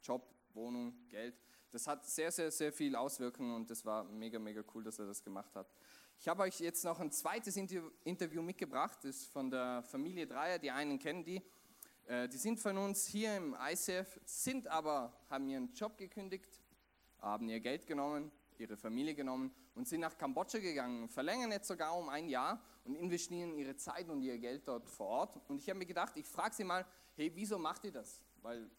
Job, 0.00 0.32
Wohnung, 0.54 0.94
Geld, 1.08 1.34
das 1.70 1.86
hat 1.86 2.06
sehr, 2.06 2.30
sehr, 2.30 2.50
sehr 2.50 2.72
viel 2.72 2.94
Auswirkungen 2.96 3.54
und 3.54 3.70
das 3.70 3.84
war 3.84 4.04
mega, 4.04 4.38
mega 4.38 4.62
cool, 4.74 4.84
dass 4.84 4.98
er 4.98 5.06
das 5.06 5.22
gemacht 5.22 5.54
hat. 5.54 5.70
Ich 6.18 6.28
habe 6.28 6.42
euch 6.42 6.60
jetzt 6.60 6.84
noch 6.84 6.98
ein 7.00 7.12
zweites 7.12 7.56
Interview 7.56 8.42
mitgebracht, 8.42 8.98
das 9.02 9.16
ist 9.16 9.26
von 9.26 9.50
der 9.50 9.82
Familie 9.82 10.26
Dreier, 10.26 10.58
die 10.58 10.70
einen 10.70 10.98
kennen 10.98 11.24
die. 11.24 11.42
Äh, 12.06 12.28
die 12.28 12.38
sind 12.38 12.58
von 12.58 12.78
uns 12.78 13.06
hier 13.06 13.36
im 13.36 13.56
ICF, 13.58 14.20
sind 14.24 14.66
aber, 14.68 15.12
haben 15.28 15.48
ihren 15.48 15.72
Job 15.74 15.98
gekündigt, 15.98 16.62
haben 17.18 17.48
ihr 17.48 17.60
Geld 17.60 17.86
genommen, 17.86 18.30
ihre 18.58 18.76
Familie 18.76 19.14
genommen 19.14 19.52
und 19.74 19.86
sind 19.86 20.00
nach 20.00 20.16
Kambodscha 20.16 20.58
gegangen, 20.58 21.08
verlängern 21.08 21.52
jetzt 21.52 21.68
sogar 21.68 21.96
um 21.96 22.08
ein 22.08 22.28
Jahr 22.28 22.62
und 22.84 22.94
investieren 22.94 23.54
ihre 23.58 23.76
Zeit 23.76 24.08
und 24.08 24.22
ihr 24.22 24.38
Geld 24.38 24.66
dort 24.66 24.88
vor 24.88 25.08
Ort. 25.08 25.40
Und 25.48 25.58
ich 25.58 25.68
habe 25.68 25.78
mir 25.78 25.86
gedacht, 25.86 26.16
ich 26.16 26.26
frage 26.26 26.54
sie 26.54 26.64
mal, 26.64 26.86
hey, 27.14 27.30
wieso 27.34 27.58
macht 27.58 27.84
ihr 27.84 27.92
das? 27.92 28.22
Weil 28.40 28.70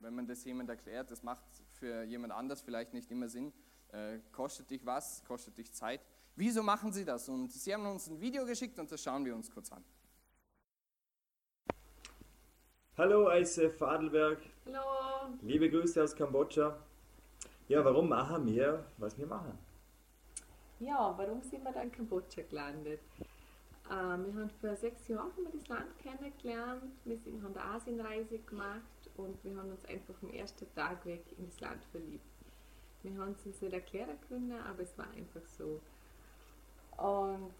wenn 0.00 0.14
man 0.14 0.26
das 0.26 0.44
jemand 0.44 0.68
erklärt, 0.68 1.10
das 1.10 1.22
macht 1.22 1.44
für 1.76 2.02
jemand 2.04 2.32
anders 2.32 2.62
vielleicht 2.62 2.92
nicht 2.92 3.10
immer 3.10 3.28
Sinn. 3.28 3.52
Äh, 3.92 4.18
kostet 4.32 4.70
dich 4.70 4.84
was, 4.84 5.22
kostet 5.24 5.56
dich 5.58 5.72
Zeit. 5.72 6.00
Wieso 6.34 6.62
machen 6.62 6.92
sie 6.92 7.04
das? 7.04 7.28
Und 7.28 7.52
sie 7.52 7.72
haben 7.72 7.86
uns 7.86 8.08
ein 8.08 8.20
Video 8.20 8.44
geschickt 8.44 8.78
und 8.78 8.90
das 8.90 9.02
schauen 9.02 9.24
wir 9.24 9.34
uns 9.34 9.50
kurz 9.50 9.72
an. 9.72 9.84
Hallo 12.98 13.30
ICF 13.30 13.80
Adelberg. 13.82 14.38
Hallo. 14.66 15.34
Liebe 15.42 15.70
Grüße 15.70 16.02
aus 16.02 16.14
Kambodscha. 16.14 16.76
Ja, 17.68 17.84
warum 17.84 18.08
machen 18.08 18.46
wir, 18.46 18.84
was 18.96 19.16
wir 19.18 19.26
machen? 19.26 19.58
Ja, 20.78 21.14
warum 21.16 21.42
sind 21.42 21.64
wir 21.64 21.72
dann 21.72 21.84
in 21.84 21.92
Kambodscha 21.92 22.42
gelandet? 22.42 23.00
Ähm, 23.90 24.26
wir 24.26 24.42
haben 24.42 24.50
vor 24.60 24.76
sechs 24.76 25.08
Jahren 25.08 25.30
das 25.52 25.68
Land 25.68 25.98
kennengelernt, 25.98 26.92
wir 27.04 27.18
sind, 27.18 27.42
haben 27.42 27.56
eine 27.56 27.64
Asienreise 27.64 28.38
gemacht 28.40 28.82
und 29.16 29.42
wir 29.44 29.56
haben 29.56 29.70
uns 29.70 29.84
einfach 29.86 30.14
vom 30.14 30.30
ersten 30.30 30.66
Tag 30.74 31.04
weg 31.06 31.24
in 31.38 31.46
das 31.46 31.60
Land 31.60 31.84
verliebt. 31.86 32.24
Wir 33.02 33.16
haben 33.18 33.32
es 33.32 33.46
uns 33.46 33.60
nicht 33.60 33.72
erklären 33.72 34.18
können, 34.28 34.52
aber 34.52 34.82
es 34.82 34.96
war 34.98 35.08
einfach 35.10 35.44
so. 35.46 35.80
Und 36.96 37.52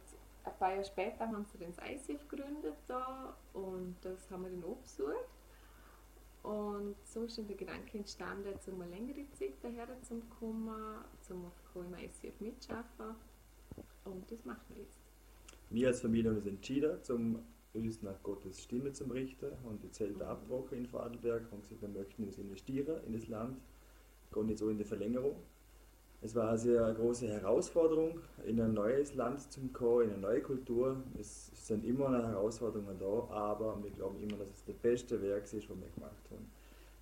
ein 0.45 0.59
paar 0.59 0.71
Jahre 0.71 0.85
später 0.85 1.27
haben 1.27 1.45
sie 1.45 1.59
das 1.59 1.77
ICF 1.79 2.29
gegründet 2.29 2.77
da 2.87 3.37
und 3.53 3.97
das 4.03 4.31
haben 4.31 4.45
wir 4.45 4.51
dann 4.51 4.65
auch 4.65 4.77
besucht. 4.77 5.29
Und 6.43 6.95
so 7.05 7.25
ist 7.25 7.39
dann 7.39 7.49
der 7.49 7.57
Gedanke 7.57 7.99
entstanden, 7.99 8.55
um 8.69 8.81
eine 8.81 8.93
längere 8.93 9.29
Zeit 9.33 9.55
daher 9.63 9.89
zu 10.03 10.21
kommen, 10.39 11.05
zum 11.21 11.51
im 11.75 11.95
ICF 11.95 12.41
mitschaffen. 12.41 13.17
Und 14.05 14.31
das 14.31 14.45
machen 14.45 14.63
wir 14.69 14.83
jetzt. 14.83 14.97
Wir 15.71 15.89
als 15.89 16.01
Familie 16.01 16.31
haben 16.31 16.37
uns 16.37 16.47
entschieden, 16.47 17.03
zum 17.03 17.41
uns 17.77 18.03
nach 18.03 18.23
Gottes 18.23 18.63
Stimme 18.63 18.93
zu 18.93 19.05
richten 19.05 19.53
und 19.69 19.83
die 19.83 19.91
Zelte 19.91 20.27
abgebrochen 20.27 20.79
in 20.79 20.87
Vorarlberg 20.87 21.43
und 21.53 21.63
gesagt, 21.63 21.83
wir 21.83 21.89
möchten 21.89 22.25
uns 22.25 22.39
investieren 22.39 22.97
in 23.07 23.13
das 23.13 23.29
Land, 23.29 23.59
gehen 24.33 24.49
jetzt 24.49 24.61
so 24.61 24.69
in 24.69 24.79
die 24.79 24.85
Verlängerung. 24.85 25.37
Es 26.23 26.35
war 26.35 26.49
eine 26.49 26.59
sehr 26.59 26.95
große 26.95 27.29
Herausforderung, 27.29 28.21
in 28.45 28.61
ein 28.61 28.73
neues 28.73 29.15
Land 29.15 29.53
zu 29.53 29.61
kommen, 29.69 30.05
in 30.05 30.11
eine 30.13 30.23
neue 30.23 30.41
Kultur. 30.41 30.97
Es 31.21 31.51
sind 31.55 31.85
immer 31.85 32.09
noch 32.09 32.27
Herausforderungen 32.27 32.99
da, 32.99 33.29
aber 33.35 33.79
wir 33.83 33.91
glauben 33.91 34.19
immer, 34.21 34.37
dass 34.39 34.49
es 34.49 34.65
der 34.65 34.73
beste 34.73 35.21
Werk 35.23 35.45
ist, 35.45 35.55
was 35.55 35.77
wir 35.77 35.91
gemacht 35.95 36.31
haben. 36.31 36.51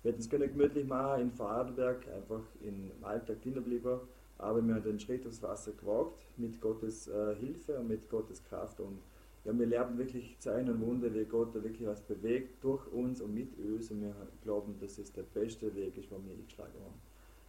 Wir 0.03 0.11
hätten 0.11 0.21
es 0.21 0.29
können 0.29 0.51
gemütlich 0.51 0.85
machen 0.85 1.21
in 1.21 1.31
Vorarlberg, 1.31 2.05
einfach 2.09 2.43
im 2.61 2.91
Alltag 3.01 3.41
drinnen 3.41 3.63
bleiben, 3.63 4.01
aber 4.37 4.61
wir 4.61 4.75
haben 4.75 4.83
den 4.83 4.99
Schritt 4.99 5.25
aufs 5.25 5.41
Wasser 5.41 5.71
gewagt, 5.71 6.25
mit 6.37 6.59
Gottes 6.59 7.07
äh, 7.07 7.35
Hilfe 7.35 7.79
und 7.79 7.87
mit 7.87 8.09
Gottes 8.09 8.43
Kraft. 8.43 8.79
Und 8.81 8.99
ja, 9.45 9.57
wir 9.57 9.65
lernen 9.67 9.97
wirklich 9.97 10.37
Zeichen 10.39 10.69
und 10.69 10.81
Wunder, 10.81 11.13
wie 11.13 11.23
Gott 11.25 11.55
da 11.55 11.63
wirklich 11.63 11.87
was 11.87 12.01
bewegt 12.01 12.63
durch 12.63 12.85
uns 12.87 13.21
und 13.21 13.33
mit 13.33 13.57
uns. 13.59 13.91
Und 13.91 14.01
wir 14.01 14.15
glauben, 14.41 14.77
dass 14.79 14.97
es 14.97 15.13
der 15.13 15.21
beste 15.21 15.73
Weg 15.75 15.97
ist, 15.97 16.11
den 16.11 16.25
wir 16.25 16.33
eingeschlagen 16.33 16.73
haben. 16.83 16.99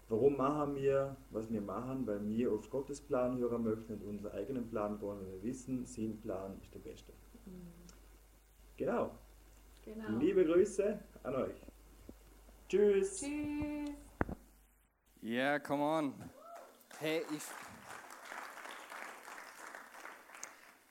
Warum 0.09 0.37
machen 0.37 0.77
wir, 0.77 1.17
was 1.31 1.51
wir 1.51 1.63
machen? 1.63 2.07
Weil 2.07 2.25
wir 2.29 2.53
auf 2.53 2.71
Gottes 2.71 3.01
Plan 3.01 3.39
hören 3.39 3.65
möchten 3.65 3.95
und 3.95 4.05
unseren 4.05 4.33
eigenen 4.33 4.69
Plan 4.69 5.01
wollen, 5.01 5.21
weil 5.21 5.33
wir 5.33 5.43
wissen, 5.43 5.87
sein 5.87 6.21
Plan 6.21 6.57
ist 6.61 6.73
der 6.75 6.81
beste. 6.81 7.13
Mhm. 7.47 7.73
Genau. 8.77 9.11
genau. 9.83 10.19
Liebe 10.19 10.45
Grüße 10.45 10.99
an 11.23 11.35
euch. 11.35 11.57
Tschüss. 12.69 13.21
Tschüss. 13.21 13.95
Yeah, 15.23 15.59
come 15.59 15.83
on. 15.83 16.15
Hey, 16.99 17.23
ich, 17.35 17.43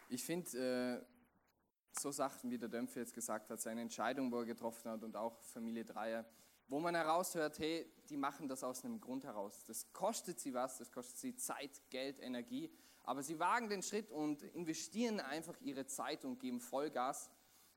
ich 0.08 0.24
finde, 0.24 1.02
äh, 1.02 2.00
so 2.00 2.12
Sachen, 2.12 2.52
wie 2.52 2.58
der 2.58 2.70
Dämpfer 2.70 3.00
jetzt 3.00 3.14
gesagt 3.14 3.50
hat, 3.50 3.62
seine 3.62 3.82
Entscheidung, 3.82 4.32
wo 4.32 4.40
er 4.40 4.46
getroffen 4.46 4.92
hat 4.92 5.04
und 5.04 5.16
auch 5.16 5.42
Familie 5.44 5.86
Dreier, 5.86 6.26
wo 6.68 6.80
man 6.80 6.96
heraushört, 6.96 7.60
hey, 7.60 7.92
die 8.10 8.18
machen 8.18 8.48
das 8.48 8.64
aus 8.64 8.84
einem 8.84 9.00
Grund 9.00 9.24
heraus. 9.24 9.64
Das 9.66 9.92
kostet 9.94 10.40
sie 10.40 10.54
was, 10.54 10.78
das 10.78 10.92
kostet 10.92 11.18
sie 11.18 11.36
Zeit, 11.36 11.82
Geld, 11.90 12.20
Energie, 12.20 12.72
aber 13.04 13.22
sie 13.22 13.40
wagen 13.40 13.70
den 13.70 13.84
Schritt 13.84 14.12
und 14.12 14.42
investieren 14.42 15.20
einfach 15.20 15.60
ihre 15.62 15.86
Zeit 15.86 16.26
und 16.26 16.40
geben 16.40 16.60
Vollgas 16.60 17.30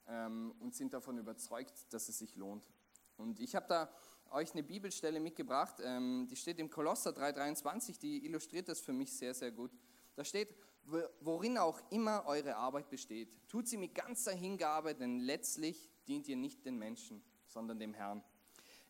ähm, 0.06 0.54
und 0.61 0.75
sind 0.75 0.94
davon 0.94 1.18
überzeugt, 1.18 1.92
dass 1.92 2.08
es 2.08 2.18
sich 2.18 2.35
lohnt. 2.35 2.66
Und 3.16 3.40
ich 3.40 3.54
habe 3.54 3.66
da 3.68 3.92
euch 4.30 4.52
eine 4.52 4.62
Bibelstelle 4.62 5.20
mitgebracht, 5.20 5.76
ähm, 5.82 6.26
die 6.30 6.37
steht 6.37 6.58
im 6.58 6.70
Kolosser 6.70 7.11
3,23, 7.11 7.99
die 7.99 8.25
illustriert 8.25 8.68
das 8.68 8.80
für 8.80 8.92
mich 8.92 9.12
sehr, 9.12 9.35
sehr 9.35 9.50
gut. 9.50 9.70
Da 10.14 10.25
steht, 10.25 10.54
worin 11.21 11.59
auch 11.59 11.80
immer 11.90 12.25
eure 12.26 12.57
Arbeit 12.57 12.88
besteht, 12.90 13.28
tut 13.49 13.68
sie 13.68 13.76
mit 13.76 13.95
ganzer 13.95 14.33
Hingabe, 14.33 14.95
denn 14.95 15.21
letztlich 15.21 15.90
dient 16.07 16.28
ihr 16.28 16.37
nicht 16.37 16.64
den 16.64 16.78
Menschen, 16.78 17.23
sondern 17.47 17.78
dem 17.78 17.95
Herrn. 17.95 18.23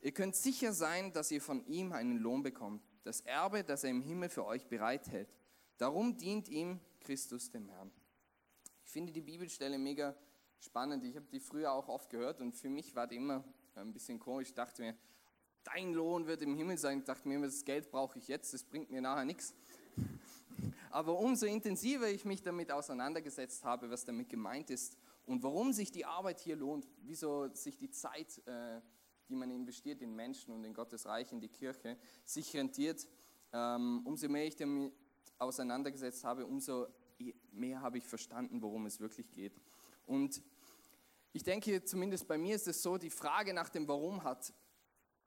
Ihr 0.00 0.12
könnt 0.12 0.36
sicher 0.36 0.72
sein, 0.72 1.12
dass 1.12 1.30
ihr 1.30 1.42
von 1.42 1.66
ihm 1.66 1.92
einen 1.92 2.18
Lohn 2.18 2.42
bekommt, 2.42 2.82
das 3.02 3.20
Erbe, 3.22 3.64
das 3.64 3.84
er 3.84 3.90
im 3.90 4.02
Himmel 4.02 4.28
für 4.28 4.44
euch 4.44 4.66
bereithält. 4.66 5.28
Darum 5.76 6.16
dient 6.16 6.48
ihm 6.48 6.80
Christus 7.00 7.50
dem 7.50 7.68
Herrn. 7.68 7.90
Ich 8.84 8.90
finde 8.90 9.12
die 9.12 9.20
Bibelstelle 9.20 9.78
mega 9.78 10.16
spannend. 10.60 11.04
Ich 11.04 11.16
habe 11.16 11.26
die 11.26 11.40
früher 11.40 11.72
auch 11.72 11.88
oft 11.88 12.10
gehört 12.10 12.40
und 12.40 12.54
für 12.54 12.68
mich 12.68 12.94
war 12.94 13.06
die 13.06 13.16
immer 13.16 13.44
ein 13.74 13.92
bisschen 13.92 14.18
komisch. 14.18 14.48
Ich 14.48 14.54
dachte 14.54 14.82
mir, 14.82 14.96
dein 15.64 15.92
Lohn 15.92 16.26
wird 16.26 16.42
im 16.42 16.54
Himmel 16.54 16.78
sein. 16.78 16.98
Ich 16.98 17.04
dachte 17.04 17.28
mir, 17.28 17.40
das 17.40 17.64
Geld 17.64 17.90
brauche 17.90 18.18
ich 18.18 18.28
jetzt, 18.28 18.54
das 18.54 18.64
bringt 18.64 18.90
mir 18.90 19.00
nachher 19.00 19.24
nichts. 19.24 19.54
Aber 20.98 21.16
umso 21.16 21.46
intensiver 21.46 22.10
ich 22.10 22.24
mich 22.24 22.42
damit 22.42 22.72
auseinandergesetzt 22.72 23.62
habe, 23.62 23.88
was 23.88 24.04
damit 24.04 24.28
gemeint 24.28 24.68
ist 24.68 24.98
und 25.26 25.44
warum 25.44 25.72
sich 25.72 25.92
die 25.92 26.04
Arbeit 26.04 26.40
hier 26.40 26.56
lohnt, 26.56 26.88
wieso 27.02 27.54
sich 27.54 27.76
die 27.76 27.88
Zeit 27.90 28.42
äh, 28.46 28.80
die 29.28 29.36
man 29.36 29.48
investiert 29.52 30.02
in 30.02 30.12
Menschen 30.12 30.52
und 30.52 30.64
in 30.64 30.74
Gottes 30.74 31.06
Reich, 31.06 31.30
in 31.30 31.40
die 31.40 31.48
Kirche, 31.48 31.96
sich 32.24 32.52
rentiert, 32.56 33.06
ähm, 33.52 34.02
umso 34.04 34.28
mehr 34.28 34.44
ich 34.44 34.56
damit 34.56 34.92
auseinandergesetzt 35.38 36.24
habe, 36.24 36.44
umso 36.44 36.88
mehr 37.52 37.80
habe 37.80 37.98
ich 37.98 38.06
verstanden, 38.08 38.60
worum 38.60 38.86
es 38.86 38.98
wirklich 38.98 39.30
geht. 39.30 39.60
Und 40.04 40.42
ich 41.32 41.44
denke, 41.44 41.84
zumindest 41.84 42.26
bei 42.26 42.38
mir 42.38 42.56
ist 42.56 42.66
es 42.66 42.82
so, 42.82 42.98
die 42.98 43.10
Frage 43.10 43.54
nach 43.54 43.68
dem 43.68 43.86
Warum 43.86 44.24
hat, 44.24 44.52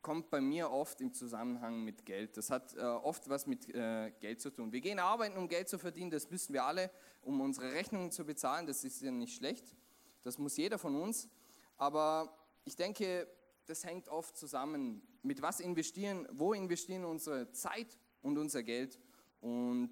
kommt 0.02 0.30
bei 0.30 0.42
mir 0.42 0.72
oft 0.72 1.00
im 1.02 1.14
Zusammenhang 1.14 1.84
mit 1.84 2.06
Geld. 2.06 2.38
Das 2.38 2.50
hat 2.50 2.76
äh, 2.76 2.82
oft 2.82 3.30
was 3.30 3.46
mit 3.46 3.74
äh, 3.74 4.12
Geld 4.20 4.42
zu 4.42 4.50
tun. 4.50 4.72
Wir 4.72 4.82
gehen 4.82 5.00
arbeiten, 5.00 5.38
um 5.38 5.48
Geld 5.48 5.70
zu 5.70 5.78
verdienen, 5.78 6.12
das 6.12 6.30
müssen 6.30 6.54
wir 6.54 6.64
alle, 6.64 6.92
um 7.22 7.40
unsere 7.42 7.72
Rechnungen 7.74 8.12
zu 8.12 8.26
bezahlen, 8.26 8.66
das 8.66 8.84
ist 8.84 9.02
ja 9.02 9.12
nicht 9.12 9.36
schlecht. 9.36 9.76
Das 10.24 10.38
muss 10.38 10.58
jeder 10.58 10.78
von 10.78 10.96
uns. 10.96 11.30
Aber 11.78 12.36
ich 12.64 12.76
denke, 12.76 13.28
das 13.66 13.86
hängt 13.86 14.10
oft 14.10 14.36
zusammen 14.36 15.02
mit 15.22 15.42
was 15.42 15.60
investieren, 15.60 16.28
wo 16.32 16.54
investieren 16.54 17.06
unsere 17.06 17.52
Zeit 17.52 17.98
und 18.22 18.38
unser 18.38 18.64
Geld 18.64 19.00
und 19.40 19.92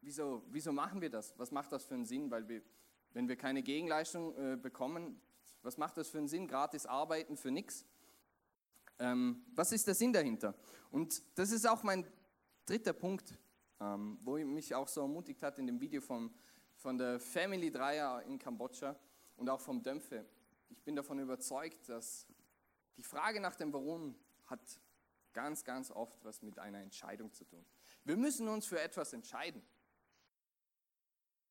wieso, 0.00 0.42
wieso 0.48 0.72
machen 0.72 1.00
wir 1.00 1.10
das? 1.10 1.34
Was 1.38 1.50
macht 1.50 1.72
das 1.72 1.84
für 1.84 1.94
einen 1.94 2.04
Sinn? 2.04 2.30
Weil 2.30 2.48
wir, 2.48 2.62
wenn 3.12 3.28
wir 3.28 3.36
keine 3.36 3.62
Gegenleistung 3.62 4.34
äh, 4.36 4.56
bekommen, 4.56 5.20
was 5.62 5.76
macht 5.76 5.96
das 5.96 6.08
für 6.08 6.18
einen 6.18 6.28
Sinn? 6.28 6.48
Gratis 6.48 6.86
arbeiten 6.86 7.36
für 7.36 7.50
nichts? 7.50 7.84
Ähm, 9.00 9.42
was 9.54 9.72
ist 9.72 9.86
der 9.86 9.94
Sinn 9.94 10.12
dahinter? 10.12 10.54
Und 10.90 11.22
das 11.38 11.50
ist 11.50 11.66
auch 11.66 11.82
mein 11.82 12.06
dritter 12.66 12.92
Punkt, 12.92 13.34
ähm, 13.80 14.18
wo 14.22 14.36
mich 14.36 14.74
auch 14.74 14.88
so 14.88 15.00
ermutigt 15.00 15.42
hat 15.42 15.58
in 15.58 15.66
dem 15.66 15.80
Video 15.80 16.02
von, 16.02 16.30
von 16.76 16.98
der 16.98 17.18
Family 17.18 17.70
Dreier 17.70 18.22
in 18.24 18.38
Kambodscha 18.38 18.94
und 19.36 19.48
auch 19.48 19.60
vom 19.60 19.82
Dämpfe. 19.82 20.26
Ich 20.68 20.82
bin 20.82 20.94
davon 20.94 21.18
überzeugt, 21.18 21.88
dass 21.88 22.26
die 22.98 23.02
Frage 23.02 23.40
nach 23.40 23.56
dem 23.56 23.72
Warum 23.72 24.14
hat 24.44 24.60
ganz, 25.32 25.64
ganz 25.64 25.90
oft 25.90 26.22
was 26.24 26.42
mit 26.42 26.58
einer 26.58 26.80
Entscheidung 26.80 27.32
zu 27.32 27.44
tun. 27.44 27.64
Wir 28.04 28.18
müssen 28.18 28.48
uns 28.48 28.66
für 28.66 28.80
etwas 28.80 29.14
entscheiden. 29.14 29.62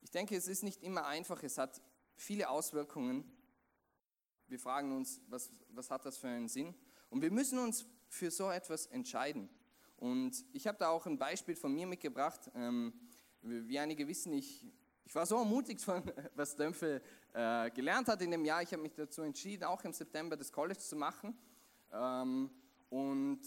Ich 0.01 0.11
denke, 0.11 0.35
es 0.35 0.47
ist 0.47 0.63
nicht 0.63 0.83
immer 0.83 1.07
einfach, 1.07 1.41
es 1.41 1.57
hat 1.57 1.81
viele 2.15 2.49
Auswirkungen. 2.49 3.31
Wir 4.47 4.59
fragen 4.59 4.95
uns, 4.95 5.21
was, 5.27 5.51
was 5.69 5.89
hat 5.89 6.05
das 6.05 6.17
für 6.17 6.27
einen 6.27 6.47
Sinn? 6.47 6.75
Und 7.09 7.21
wir 7.21 7.31
müssen 7.31 7.59
uns 7.59 7.85
für 8.07 8.31
so 8.31 8.49
etwas 8.49 8.85
entscheiden. 8.87 9.49
Und 9.97 10.45
ich 10.53 10.67
habe 10.67 10.77
da 10.77 10.89
auch 10.89 11.05
ein 11.05 11.17
Beispiel 11.17 11.55
von 11.55 11.73
mir 11.73 11.87
mitgebracht. 11.87 12.49
Ähm, 12.55 12.93
wie 13.41 13.79
einige 13.79 14.07
wissen, 14.07 14.33
ich, 14.33 14.65
ich 15.05 15.13
war 15.15 15.25
so 15.25 15.37
ermutigt 15.37 15.81
von, 15.81 16.03
was 16.35 16.55
Dömpfe 16.55 17.01
äh, 17.33 17.69
gelernt 17.71 18.07
hat 18.07 18.21
in 18.21 18.31
dem 18.31 18.45
Jahr. 18.45 18.61
Ich 18.61 18.71
habe 18.71 18.81
mich 18.81 18.95
dazu 18.95 19.21
entschieden, 19.21 19.63
auch 19.65 19.83
im 19.83 19.93
September 19.93 20.37
das 20.37 20.51
College 20.51 20.79
zu 20.79 20.95
machen. 20.95 21.37
Ähm, 21.91 22.49
und 22.89 23.41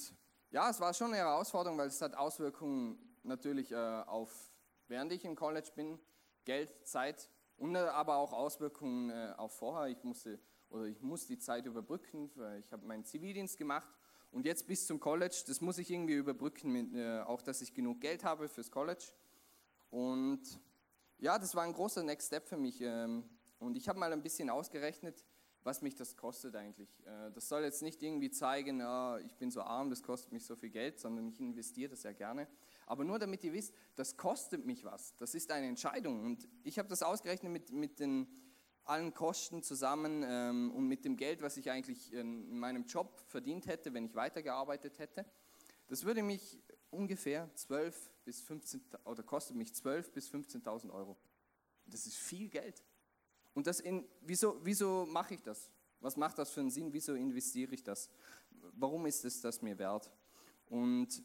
ja, 0.50 0.68
es 0.70 0.80
war 0.80 0.92
schon 0.92 1.08
eine 1.08 1.16
Herausforderung, 1.16 1.78
weil 1.78 1.88
es 1.88 2.00
hat 2.02 2.14
Auswirkungen 2.14 2.98
natürlich 3.22 3.72
äh, 3.72 3.76
auf, 3.76 4.52
während 4.88 5.12
ich 5.12 5.24
im 5.24 5.36
College 5.36 5.70
bin, 5.74 5.98
Geld, 6.44 6.86
Zeit 6.86 7.30
aber 7.62 8.16
auch 8.16 8.32
Auswirkungen 8.32 9.10
äh, 9.10 9.34
auf 9.36 9.56
vorher. 9.56 9.88
Ich 9.88 10.02
musste 10.02 10.40
oder 10.72 10.86
ich 10.86 11.02
muss 11.02 11.26
die 11.26 11.38
Zeit 11.38 11.66
überbrücken. 11.66 12.30
Ich 12.58 12.72
habe 12.72 12.86
meinen 12.86 13.04
Zivildienst 13.04 13.58
gemacht 13.58 13.88
und 14.30 14.46
jetzt 14.46 14.66
bis 14.66 14.86
zum 14.86 14.98
College, 14.98 15.44
das 15.46 15.60
muss 15.60 15.78
ich 15.78 15.90
irgendwie 15.90 16.14
überbrücken, 16.14 16.72
mit, 16.72 16.94
äh, 16.94 17.20
auch 17.20 17.42
dass 17.42 17.60
ich 17.60 17.74
genug 17.74 18.00
Geld 18.00 18.24
habe 18.24 18.48
fürs 18.48 18.70
College. 18.70 19.04
Und 19.90 20.40
ja, 21.18 21.38
das 21.38 21.54
war 21.54 21.64
ein 21.64 21.74
großer 21.74 22.02
Next 22.02 22.28
Step 22.28 22.48
für 22.48 22.56
mich. 22.56 22.80
Ähm, 22.80 23.24
und 23.58 23.76
ich 23.76 23.88
habe 23.88 23.98
mal 23.98 24.12
ein 24.12 24.22
bisschen 24.22 24.48
ausgerechnet, 24.48 25.24
was 25.64 25.82
mich 25.82 25.94
das 25.94 26.16
kostet 26.16 26.56
eigentlich. 26.56 26.88
Äh, 27.06 27.30
das 27.32 27.46
soll 27.48 27.62
jetzt 27.62 27.82
nicht 27.82 28.02
irgendwie 28.02 28.30
zeigen, 28.30 28.80
ja, 28.80 29.18
ich 29.18 29.36
bin 29.36 29.50
so 29.50 29.60
arm, 29.60 29.90
das 29.90 30.02
kostet 30.02 30.32
mich 30.32 30.46
so 30.46 30.56
viel 30.56 30.70
Geld, 30.70 30.98
sondern 30.98 31.28
ich 31.28 31.38
investiere 31.38 31.90
das 31.90 32.02
ja 32.02 32.12
gerne. 32.12 32.48
Aber 32.86 33.04
nur 33.04 33.18
damit 33.18 33.44
ihr 33.44 33.52
wisst, 33.52 33.74
das 33.94 34.16
kostet 34.16 34.64
mich 34.64 34.82
was. 34.82 35.14
Das 35.16 35.34
ist 35.34 35.52
eine 35.52 35.66
Entscheidung. 35.66 36.24
Und 36.24 36.48
ich 36.64 36.78
habe 36.78 36.88
das 36.88 37.02
ausgerechnet 37.02 37.52
mit, 37.52 37.70
mit 37.70 38.00
den 38.00 38.26
allen 38.84 39.14
Kosten 39.14 39.62
zusammen 39.62 40.24
ähm, 40.26 40.72
und 40.72 40.86
mit 40.86 41.04
dem 41.04 41.16
Geld, 41.16 41.42
was 41.42 41.56
ich 41.56 41.70
eigentlich 41.70 42.12
in 42.12 42.58
meinem 42.58 42.84
Job 42.84 43.22
verdient 43.28 43.66
hätte, 43.66 43.94
wenn 43.94 44.06
ich 44.06 44.14
weitergearbeitet 44.14 44.98
hätte. 44.98 45.24
Das 45.88 46.04
würde 46.04 46.22
mich 46.22 46.58
ungefähr 46.90 47.52
12 47.54 48.10
bis 48.24 48.40
15 48.40 48.82
oder 49.04 49.22
kostet 49.22 49.56
mich 49.56 49.74
12 49.74 50.12
bis 50.12 50.30
15.000 50.30 50.90
Euro. 50.90 51.16
Das 51.86 52.06
ist 52.06 52.16
viel 52.16 52.48
Geld. 52.48 52.82
Und 53.54 53.66
das 53.66 53.80
in, 53.80 54.06
wieso, 54.20 54.58
wieso 54.64 55.06
mache 55.06 55.34
ich 55.34 55.42
das? 55.42 55.70
Was 56.00 56.16
macht 56.16 56.38
das 56.38 56.50
für 56.50 56.60
einen 56.60 56.70
Sinn? 56.70 56.92
Wieso 56.92 57.14
investiere 57.14 57.74
ich 57.74 57.82
das? 57.82 58.10
Warum 58.50 59.06
ist 59.06 59.24
es 59.24 59.40
das 59.40 59.62
mir 59.62 59.78
wert? 59.78 60.10
Und 60.66 61.22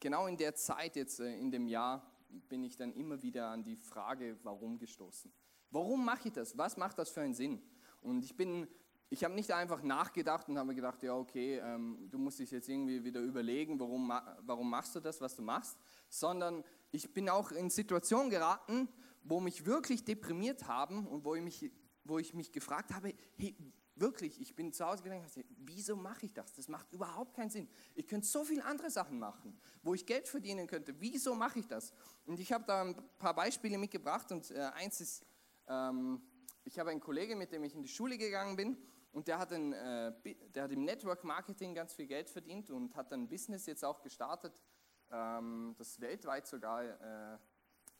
genau 0.00 0.26
in 0.26 0.36
der 0.36 0.54
Zeit 0.54 0.96
jetzt 0.96 1.20
äh, 1.20 1.36
in 1.36 1.50
dem 1.50 1.66
Jahr 1.66 2.10
bin 2.48 2.64
ich 2.64 2.76
dann 2.76 2.92
immer 2.92 3.22
wieder 3.22 3.48
an 3.48 3.62
die 3.62 3.76
Frage, 3.76 4.38
warum 4.42 4.78
gestoßen. 4.78 5.32
Warum 5.72 6.04
mache 6.04 6.28
ich 6.28 6.34
das? 6.34 6.56
Was 6.56 6.76
macht 6.76 6.98
das 6.98 7.08
für 7.08 7.22
einen 7.22 7.34
Sinn? 7.34 7.60
Und 8.02 8.22
ich 8.24 8.36
bin, 8.36 8.68
ich 9.08 9.24
habe 9.24 9.34
nicht 9.34 9.50
einfach 9.50 9.82
nachgedacht 9.82 10.48
und 10.48 10.58
habe 10.58 10.74
gedacht, 10.74 11.02
ja 11.02 11.14
okay, 11.14 11.58
ähm, 11.58 12.08
du 12.10 12.18
musst 12.18 12.38
dich 12.38 12.50
jetzt 12.50 12.68
irgendwie 12.68 13.02
wieder 13.02 13.20
überlegen, 13.20 13.80
warum, 13.80 14.12
warum 14.42 14.68
machst 14.68 14.94
du 14.94 15.00
das, 15.00 15.20
was 15.22 15.34
du 15.34 15.42
machst, 15.42 15.78
sondern 16.10 16.62
ich 16.90 17.12
bin 17.14 17.30
auch 17.30 17.50
in 17.52 17.70
Situationen 17.70 18.28
geraten, 18.28 18.86
wo 19.24 19.40
mich 19.40 19.64
wirklich 19.64 20.04
deprimiert 20.04 20.68
haben 20.68 21.06
und 21.06 21.24
wo 21.24 21.34
ich 21.34 21.42
mich, 21.42 21.72
wo 22.04 22.18
ich 22.18 22.34
mich 22.34 22.52
gefragt 22.52 22.92
habe, 22.92 23.14
hey, 23.38 23.56
wirklich, 23.94 24.38
ich 24.42 24.54
bin 24.54 24.72
zu 24.72 24.84
Hause 24.84 25.02
gedacht, 25.02 25.22
wieso 25.58 25.96
mache 25.96 26.26
ich 26.26 26.34
das? 26.34 26.52
Das 26.52 26.68
macht 26.68 26.92
überhaupt 26.92 27.34
keinen 27.34 27.50
Sinn. 27.50 27.68
Ich 27.94 28.06
könnte 28.06 28.26
so 28.26 28.44
viele 28.44 28.64
andere 28.64 28.90
Sachen 28.90 29.18
machen, 29.18 29.58
wo 29.82 29.94
ich 29.94 30.04
Geld 30.04 30.28
verdienen 30.28 30.66
könnte. 30.66 30.94
Wieso 30.98 31.34
mache 31.34 31.60
ich 31.60 31.66
das? 31.66 31.94
Und 32.26 32.38
ich 32.40 32.52
habe 32.52 32.64
da 32.66 32.82
ein 32.82 32.96
paar 33.18 33.34
Beispiele 33.34 33.78
mitgebracht 33.78 34.30
und 34.32 34.50
äh, 34.50 34.70
eins 34.74 35.00
ist 35.00 35.24
ähm, 35.72 36.20
ich 36.64 36.78
habe 36.78 36.90
einen 36.90 37.00
Kollegen, 37.00 37.38
mit 37.38 37.52
dem 37.52 37.64
ich 37.64 37.74
in 37.74 37.82
die 37.82 37.88
Schule 37.88 38.18
gegangen 38.18 38.56
bin 38.56 38.76
und 39.12 39.28
der 39.28 39.38
hat, 39.38 39.52
ein, 39.52 39.72
äh, 39.72 40.12
der 40.54 40.64
hat 40.64 40.72
im 40.72 40.84
Network 40.84 41.24
Marketing 41.24 41.74
ganz 41.74 41.94
viel 41.94 42.06
Geld 42.06 42.28
verdient 42.30 42.70
und 42.70 42.94
hat 42.94 43.12
ein 43.12 43.28
Business 43.28 43.66
jetzt 43.66 43.84
auch 43.84 44.00
gestartet, 44.02 44.62
ähm, 45.10 45.74
das 45.76 46.00
weltweit 46.00 46.46
sogar 46.46 46.84
äh, 46.84 47.38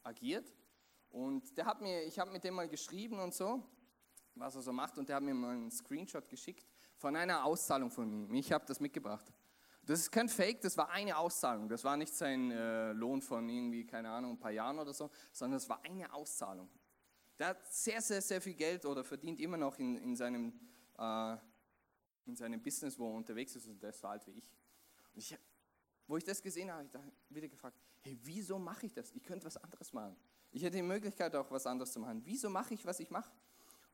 agiert. 0.03 0.55
Und 1.11 1.57
der 1.59 1.67
hat 1.67 1.81
mir, 1.83 2.05
ich 2.05 2.19
habe 2.19 2.31
mit 2.31 2.45
dem 2.45 2.55
mal 2.55 2.69
geschrieben 2.69 3.19
und 3.19 3.35
so, 3.35 3.63
was 4.35 4.55
er 4.55 4.63
so 4.63 4.73
macht, 4.73 4.97
und 4.97 5.09
der 5.09 5.17
hat 5.17 5.23
mir 5.23 5.35
mal 5.35 5.51
einen 5.51 5.71
Screenshot 5.71 6.29
geschickt 6.29 6.67
von 6.97 7.15
einer 7.17 7.45
Auszahlung 7.45 7.91
von 7.91 8.11
ihm. 8.11 8.33
Ich 8.35 8.51
habe 8.51 8.65
das 8.67 8.81
mitgebracht. 8.81 9.31
Das 9.85 9.99
ist 9.99 10.11
kein 10.13 10.29
Fake, 10.29 10.61
das 10.63 10.79
war 10.79 10.89
eine 10.91 11.19
Auszahlung. 11.19 11.69
Das 11.69 11.83
war 11.85 11.97
nicht 11.97 12.15
sein 12.15 12.53
äh, 12.53 12.93
Lohn 12.93 13.21
von 13.21 13.49
irgendwie, 13.49 13.85
keine 13.85 14.11
Ahnung, 14.11 14.33
ein 14.33 14.39
paar 14.39 14.53
Jahren 14.53 14.79
oder 14.79 14.95
so, 14.95 15.11
sondern 15.33 15.59
es 15.59 15.69
war 15.69 15.85
eine 15.85 16.11
Auszahlung. 16.15 16.71
Der 17.43 17.49
hat 17.49 17.67
sehr, 17.67 18.01
sehr, 18.01 18.23
sehr 18.23 18.41
viel 18.41 18.55
Geld 18.55 18.87
oder 18.87 19.03
verdient 19.03 19.41
immer 19.41 19.57
noch 19.57 19.77
in, 19.77 19.97
in, 19.97 20.15
seinem, 20.15 20.53
äh, 20.97 21.37
in 22.25 22.37
seinem 22.37 22.63
Business, 22.63 22.97
wo 22.97 23.11
er 23.11 23.17
unterwegs 23.17 23.57
ist 23.57 23.67
und 23.67 23.83
der 23.83 23.91
ist 23.91 23.99
so 23.99 24.07
alt 24.07 24.25
wie 24.29 24.31
ich. 24.31 24.49
Und 25.13 25.19
ich 25.19 25.37
wo 26.07 26.17
ich 26.17 26.23
das 26.23 26.41
gesehen 26.41 26.71
habe, 26.71 26.89
habe 26.93 27.11
ich 27.29 27.35
wieder 27.35 27.49
gefragt, 27.49 27.77
hey, 28.03 28.17
wieso 28.23 28.61
mache 28.61 28.87
ich 28.87 28.93
das? 28.93 29.11
Ich 29.11 29.25
könnte 29.25 29.45
was 29.45 29.57
anderes 29.57 29.93
machen. 29.93 30.15
Ich 30.53 30.63
hätte 30.63 30.77
die 30.77 30.83
Möglichkeit 30.83 31.35
auch 31.35 31.51
was 31.51 31.67
anderes 31.67 31.91
zu 31.91 31.99
machen. 31.99 32.23
Wieso 32.25 32.49
mache 32.49 32.75
ich, 32.75 32.87
was 32.87 33.01
ich 33.01 33.11
mache? 33.11 33.33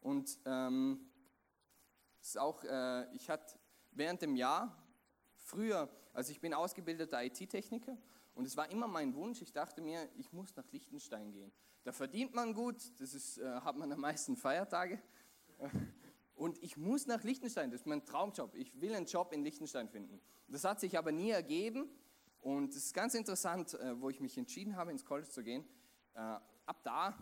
Und 0.02 0.38
ähm, 0.44 1.08
ist 2.20 2.36
auch, 2.36 2.62
äh, 2.64 3.10
ich 3.14 3.30
hatte 3.30 3.58
während 3.92 4.20
dem 4.20 4.36
Jahr, 4.36 4.76
früher, 5.36 5.88
also 6.12 6.32
ich 6.32 6.40
bin 6.42 6.52
ausgebildeter 6.52 7.24
IT-Techniker 7.24 7.96
und 8.38 8.44
es 8.44 8.56
war 8.56 8.70
immer 8.70 8.86
mein 8.86 9.16
Wunsch, 9.16 9.42
ich 9.42 9.50
dachte 9.50 9.80
mir, 9.80 10.08
ich 10.16 10.32
muss 10.32 10.54
nach 10.54 10.70
Liechtenstein 10.70 11.32
gehen. 11.32 11.50
Da 11.82 11.90
verdient 11.90 12.34
man 12.34 12.54
gut, 12.54 12.76
das 13.00 13.12
ist, 13.12 13.38
äh, 13.38 13.60
hat 13.62 13.76
man 13.76 13.90
am 13.90 13.98
meisten 13.98 14.36
Feiertage. 14.36 15.02
Und 16.36 16.62
ich 16.62 16.76
muss 16.76 17.08
nach 17.08 17.24
Liechtenstein, 17.24 17.72
das 17.72 17.80
ist 17.80 17.86
mein 17.88 18.04
Traumjob. 18.04 18.54
Ich 18.54 18.80
will 18.80 18.94
einen 18.94 19.06
Job 19.06 19.32
in 19.32 19.42
Liechtenstein 19.42 19.88
finden. 19.88 20.20
Das 20.46 20.62
hat 20.62 20.78
sich 20.78 20.96
aber 20.96 21.10
nie 21.10 21.30
ergeben. 21.30 21.90
Und 22.38 22.76
es 22.76 22.84
ist 22.84 22.94
ganz 22.94 23.14
interessant, 23.14 23.74
äh, 23.74 24.00
wo 24.00 24.08
ich 24.08 24.20
mich 24.20 24.38
entschieden 24.38 24.76
habe, 24.76 24.92
ins 24.92 25.04
College 25.04 25.28
zu 25.28 25.42
gehen. 25.42 25.64
Äh, 26.14 26.20
ab 26.20 26.84
da, 26.84 27.18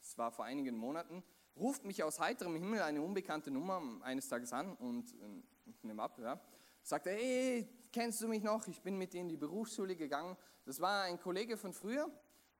das 0.00 0.16
war 0.16 0.32
vor 0.32 0.46
einigen 0.46 0.78
Monaten, 0.78 1.22
ruft 1.56 1.84
mich 1.84 2.02
aus 2.02 2.20
heiterem 2.20 2.54
Himmel 2.54 2.80
eine 2.80 3.02
unbekannte 3.02 3.50
Nummer 3.50 3.82
eines 4.00 4.28
Tages 4.28 4.54
an 4.54 4.74
und 4.76 5.12
äh, 5.12 5.76
nehme 5.82 6.02
ab, 6.02 6.18
ja, 6.18 6.40
sagt 6.82 7.04
hey, 7.04 7.68
kennst 7.92 8.20
du 8.20 8.28
mich 8.28 8.42
noch? 8.42 8.66
Ich 8.68 8.82
bin 8.82 8.96
mit 8.96 9.12
dir 9.12 9.20
in 9.20 9.28
die 9.28 9.36
Berufsschule 9.36 9.96
gegangen. 9.96 10.36
Das 10.64 10.80
war 10.80 11.02
ein 11.02 11.18
Kollege 11.18 11.56
von 11.56 11.72
früher 11.72 12.10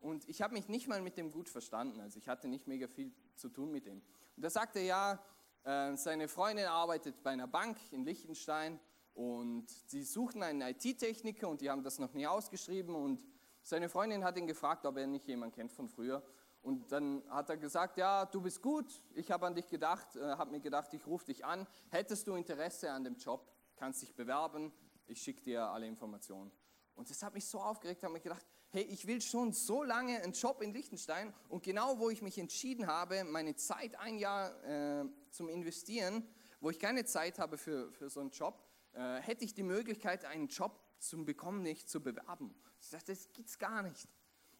und 0.01 0.29
ich 0.29 0.43
habe 0.43 0.55
mich 0.55 0.69
nicht 0.69 0.89
mal 0.89 1.03
mit 1.03 1.17
dem 1.17 1.31
gut 1.31 1.49
verstanden. 1.49 2.01
Also 2.01 2.19
ich 2.19 2.29
hatte 2.29 2.49
nicht 2.49 2.67
mega 2.67 2.89
viel 2.89 3.13
zu 3.37 3.49
tun 3.49 3.71
mit 3.71 3.87
dem. 3.87 4.03
Und 4.37 4.45
da 4.45 4.51
sagte 4.51 4.79
er, 4.79 4.85
ja, 4.85 5.93
äh, 5.93 5.97
seine 5.97 6.29
Freundin 6.29 6.67
arbeitet 6.67 7.23
bei 7.23 7.31
einer 7.31 7.47
Bank 7.47 7.79
in 7.93 8.05
Liechtenstein 8.05 8.81
und 9.15 9.69
sie 9.69 10.03
suchten 10.03 10.43
einen 10.43 10.63
IT-Techniker 10.63 11.49
und 11.49 11.61
die 11.61 11.71
haben 11.71 11.83
das 11.83 11.99
noch 11.99 12.15
nie 12.15 12.27
ausgeschrieben 12.27 12.95
und 12.95 13.25
seine 13.63 13.89
Freundin 13.89 14.25
hat 14.25 14.39
ihn 14.39 14.47
gefragt, 14.47 14.87
ob 14.87 14.97
er 14.97 15.07
nicht 15.07 15.27
jemanden 15.27 15.55
kennt 15.55 15.73
von 15.73 15.89
früher. 15.89 16.23
Und 16.63 16.93
dann 16.93 17.23
hat 17.29 17.49
er 17.49 17.57
gesagt, 17.57 17.97
ja, 17.97 18.27
du 18.27 18.41
bist 18.41 18.61
gut, 18.61 19.03
ich 19.15 19.31
habe 19.31 19.47
an 19.47 19.55
dich 19.55 19.69
gedacht, 19.69 20.17
äh, 20.17 20.21
habe 20.21 20.51
mir 20.51 20.61
gedacht, 20.61 20.93
ich 20.93 21.07
rufe 21.07 21.27
dich 21.27 21.45
an. 21.45 21.67
Hättest 21.91 22.27
du 22.27 22.35
Interesse 22.35 22.91
an 22.91 23.05
dem 23.05 23.17
Job, 23.17 23.51
kannst 23.77 24.03
dich 24.03 24.15
bewerben, 24.15 24.73
ich 25.11 25.23
schicke 25.23 25.43
dir 25.43 25.65
alle 25.65 25.87
Informationen. 25.87 26.51
Und 26.95 27.11
das 27.11 27.23
hat 27.23 27.35
mich 27.35 27.45
so 27.45 27.61
aufgeregt, 27.61 28.03
habe 28.03 28.13
mir 28.13 28.21
gedacht, 28.21 28.47
hey, 28.71 28.83
ich 28.83 29.07
will 29.07 29.21
schon 29.21 29.53
so 29.53 29.83
lange 29.83 30.23
einen 30.23 30.33
Job 30.33 30.63
in 30.63 30.73
Liechtenstein 30.73 31.35
und 31.49 31.63
genau 31.63 31.99
wo 31.99 32.11
ich 32.11 32.23
mich 32.23 32.39
entschieden 32.39 32.87
habe, 32.87 33.25
meine 33.25 33.57
Zeit 33.57 33.99
ein 33.99 34.19
Jahr 34.19 34.53
äh, 34.65 35.05
zum 35.31 35.49
Investieren, 35.49 36.27
wo 36.61 36.71
ich 36.71 36.79
keine 36.79 37.05
Zeit 37.05 37.39
habe 37.39 37.59
für, 37.59 37.91
für 37.93 38.09
so 38.09 38.21
einen 38.21 38.31
Job, 38.31 38.63
äh, 38.93 39.17
hätte 39.17 39.45
ich 39.45 39.55
die 39.55 39.63
Möglichkeit, 39.63 40.25
einen 40.25 40.49
Job 40.49 40.79
zu 40.99 41.25
bekommen, 41.25 41.63
nicht 41.63 41.89
zu 41.89 42.01
bewerben. 42.01 42.55
Ich 42.81 42.91
dachte, 42.91 43.13
das 43.13 43.33
gibt's 43.33 43.59
gar 43.59 43.83
nicht. 43.83 44.07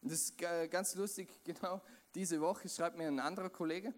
Und 0.01 0.11
das 0.11 0.21
ist 0.21 0.41
äh, 0.41 0.67
ganz 0.67 0.95
lustig, 0.95 1.29
genau 1.43 1.81
diese 2.15 2.41
Woche 2.41 2.67
schreibt 2.67 2.97
mir 2.97 3.07
ein 3.07 3.19
anderer 3.19 3.49
Kollege, 3.49 3.93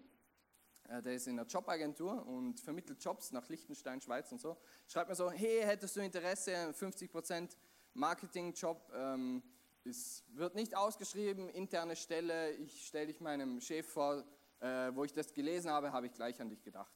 der 0.88 1.14
ist 1.14 1.26
in 1.26 1.38
einer 1.38 1.48
Jobagentur 1.48 2.26
und 2.26 2.60
vermittelt 2.60 3.02
Jobs 3.02 3.32
nach 3.32 3.48
Liechtenstein, 3.48 4.00
Schweiz 4.00 4.30
und 4.32 4.40
so. 4.40 4.56
Schreibt 4.86 5.08
mir 5.08 5.14
so, 5.14 5.30
hey, 5.30 5.62
hättest 5.62 5.96
du 5.96 6.00
Interesse, 6.00 6.52
50% 6.52 7.56
Marketingjob, 7.94 8.92
ähm, 8.94 9.42
es 9.84 10.24
wird 10.28 10.54
nicht 10.54 10.76
ausgeschrieben, 10.76 11.48
interne 11.50 11.94
Stelle, 11.94 12.52
ich 12.52 12.86
stelle 12.86 13.08
dich 13.08 13.20
meinem 13.20 13.60
Chef 13.60 13.86
vor, 13.86 14.24
äh, 14.60 14.90
wo 14.94 15.04
ich 15.04 15.12
das 15.12 15.32
gelesen 15.32 15.70
habe, 15.70 15.92
habe 15.92 16.06
ich 16.06 16.12
gleich 16.12 16.40
an 16.40 16.48
dich 16.48 16.62
gedacht. 16.62 16.92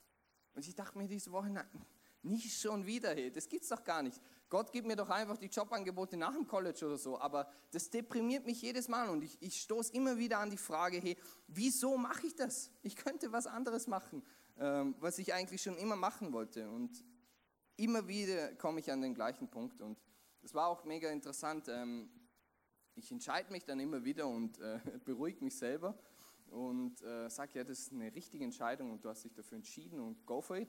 Und 0.54 0.66
ich 0.66 0.74
dachte 0.74 0.96
mir 0.96 1.06
diese 1.06 1.30
Woche, 1.30 1.50
nein, 1.50 1.68
nicht 2.22 2.60
schon 2.60 2.86
wieder, 2.86 3.10
hey, 3.10 3.30
das 3.30 3.48
gibt's 3.48 3.68
doch 3.68 3.84
gar 3.84 4.02
nicht. 4.02 4.20
Gott 4.48 4.72
gibt 4.72 4.86
mir 4.86 4.96
doch 4.96 5.10
einfach 5.10 5.36
die 5.36 5.46
Jobangebote 5.46 6.16
nach 6.16 6.32
dem 6.32 6.46
College 6.46 6.86
oder 6.86 6.96
so, 6.96 7.20
aber 7.20 7.50
das 7.70 7.90
deprimiert 7.90 8.46
mich 8.46 8.62
jedes 8.62 8.88
Mal 8.88 9.08
und 9.10 9.22
ich, 9.22 9.36
ich 9.40 9.60
stoße 9.60 9.92
immer 9.92 10.16
wieder 10.16 10.38
an 10.38 10.50
die 10.50 10.56
Frage, 10.56 10.98
hey, 10.98 11.16
wieso 11.46 11.96
mache 11.96 12.26
ich 12.26 12.34
das? 12.34 12.70
Ich 12.82 12.96
könnte 12.96 13.30
was 13.32 13.46
anderes 13.46 13.86
machen, 13.86 14.22
ähm, 14.58 14.94
was 15.00 15.18
ich 15.18 15.34
eigentlich 15.34 15.62
schon 15.62 15.76
immer 15.76 15.96
machen 15.96 16.32
wollte 16.32 16.70
und 16.70 17.04
immer 17.76 18.08
wieder 18.08 18.54
komme 18.54 18.80
ich 18.80 18.90
an 18.90 19.02
den 19.02 19.14
gleichen 19.14 19.48
Punkt 19.48 19.80
und 19.82 19.98
das 20.40 20.54
war 20.54 20.68
auch 20.68 20.84
mega 20.84 21.10
interessant. 21.10 21.68
Ähm, 21.68 22.10
ich 22.94 23.12
entscheide 23.12 23.52
mich 23.52 23.64
dann 23.64 23.80
immer 23.80 24.04
wieder 24.04 24.26
und 24.26 24.58
äh, 24.60 24.80
beruhige 25.04 25.44
mich 25.44 25.56
selber 25.56 25.98
und 26.50 27.02
äh, 27.02 27.28
sage, 27.28 27.58
ja, 27.58 27.64
das 27.64 27.80
ist 27.80 27.92
eine 27.92 28.14
richtige 28.14 28.44
Entscheidung 28.44 28.92
und 28.92 29.04
du 29.04 29.08
hast 29.08 29.24
dich 29.24 29.34
dafür 29.34 29.56
entschieden 29.56 30.00
und 30.00 30.24
go 30.26 30.40
for 30.40 30.56
it. 30.56 30.68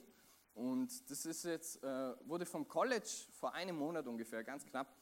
Und 0.60 1.10
das 1.10 1.26
ist 1.26 1.46
jetzt, 1.46 1.82
äh, 1.84 1.88
wurde 2.28 2.46
vom 2.46 2.68
College 2.68 3.08
vor 3.32 3.54
einem 3.54 3.78
Monat 3.78 4.06
ungefähr, 4.08 4.44
ganz 4.44 4.66
knapp, 4.66 4.94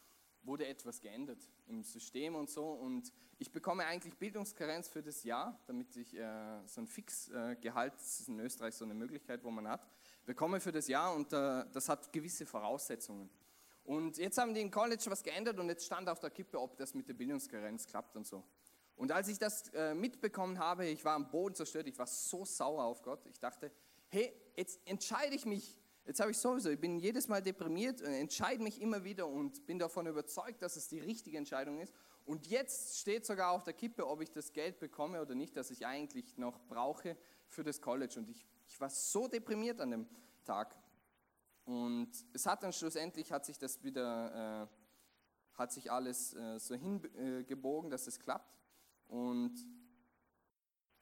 wurde 0.43 0.67
etwas 0.67 1.01
geändert 1.01 1.39
im 1.65 1.83
System 1.83 2.35
und 2.35 2.47
so. 2.47 2.73
Und 2.73 3.11
ich 3.39 3.51
bekomme 3.51 3.83
eigentlich 3.87 4.15
Bildungskarenz 4.19 4.87
für 4.87 5.01
das 5.01 5.23
Jahr, 5.23 5.59
damit 5.65 5.95
ich 5.95 6.15
äh, 6.15 6.59
so 6.67 6.81
ein 6.81 6.85
Fixgehalt, 6.85 7.93
das 7.95 8.19
ist 8.19 8.27
in 8.27 8.39
Österreich 8.39 8.75
so 8.75 8.85
eine 8.85 8.93
Möglichkeit, 8.93 9.43
wo 9.43 9.49
man 9.49 9.67
hat, 9.67 9.87
bekomme 10.27 10.59
für 10.59 10.71
das 10.71 10.87
Jahr 10.87 11.15
und 11.15 11.33
äh, 11.33 11.65
das 11.71 11.89
hat 11.89 12.13
gewisse 12.13 12.45
Voraussetzungen. 12.45 13.27
Und 13.83 14.19
jetzt 14.19 14.37
haben 14.37 14.53
die 14.53 14.61
im 14.61 14.69
College 14.69 15.05
was 15.07 15.23
geändert 15.23 15.57
und 15.57 15.69
jetzt 15.69 15.87
stand 15.87 16.07
auf 16.07 16.19
der 16.19 16.29
Kippe, 16.29 16.61
ob 16.61 16.77
das 16.77 16.93
mit 16.93 17.07
der 17.07 17.15
Bildungskarenz 17.15 17.87
klappt 17.87 18.15
und 18.15 18.27
so. 18.27 18.43
Und 18.95 19.11
als 19.11 19.27
ich 19.27 19.39
das 19.39 19.69
äh, 19.69 19.95
mitbekommen 19.95 20.59
habe, 20.59 20.85
ich 20.85 21.03
war 21.03 21.15
am 21.15 21.31
Boden 21.31 21.55
zerstört, 21.55 21.87
ich 21.87 21.97
war 21.97 22.05
so 22.05 22.45
sauer 22.45 22.83
auf 22.83 23.01
Gott. 23.01 23.25
Ich 23.25 23.39
dachte, 23.39 23.71
hey, 24.09 24.33
jetzt 24.55 24.79
entscheide 24.85 25.35
ich 25.35 25.45
mich, 25.45 25.79
jetzt 26.05 26.19
habe 26.19 26.31
ich 26.31 26.37
sowieso, 26.37 26.69
ich 26.69 26.79
bin 26.79 26.99
jedes 26.99 27.27
Mal 27.27 27.41
deprimiert 27.41 28.01
und 28.01 28.07
entscheide 28.07 28.61
mich 28.63 28.81
immer 28.81 29.03
wieder 29.03 29.27
und 29.27 29.65
bin 29.65 29.79
davon 29.79 30.07
überzeugt, 30.07 30.61
dass 30.61 30.75
es 30.75 30.87
die 30.87 30.99
richtige 30.99 31.37
Entscheidung 31.37 31.79
ist. 31.79 31.93
Und 32.25 32.47
jetzt 32.47 32.99
steht 32.99 33.25
sogar 33.25 33.51
auf 33.51 33.63
der 33.63 33.73
Kippe, 33.73 34.05
ob 34.05 34.21
ich 34.21 34.31
das 34.31 34.51
Geld 34.51 34.79
bekomme 34.79 35.21
oder 35.21 35.33
nicht, 35.33 35.55
das 35.55 35.71
ich 35.71 35.85
eigentlich 35.85 36.37
noch 36.37 36.59
brauche 36.67 37.15
für 37.47 37.63
das 37.63 37.81
College. 37.81 38.19
Und 38.19 38.29
ich, 38.29 38.45
ich 38.67 38.79
war 38.81 38.89
so 38.89 39.27
deprimiert 39.27 39.79
an 39.79 39.91
dem 39.91 40.07
Tag. 40.43 40.75
Und 41.63 42.09
es 42.33 42.45
hat 42.45 42.63
dann 42.63 42.73
schlussendlich, 42.73 43.31
hat 43.31 43.45
sich 43.45 43.57
das 43.57 43.81
wieder, 43.83 44.63
äh, 44.63 45.57
hat 45.57 45.71
sich 45.71 45.91
alles 45.91 46.33
äh, 46.33 46.59
so 46.59 46.75
hingebogen, 46.75 47.89
dass 47.89 48.07
es 48.07 48.19
klappt. 48.19 48.57
Und 49.07 49.55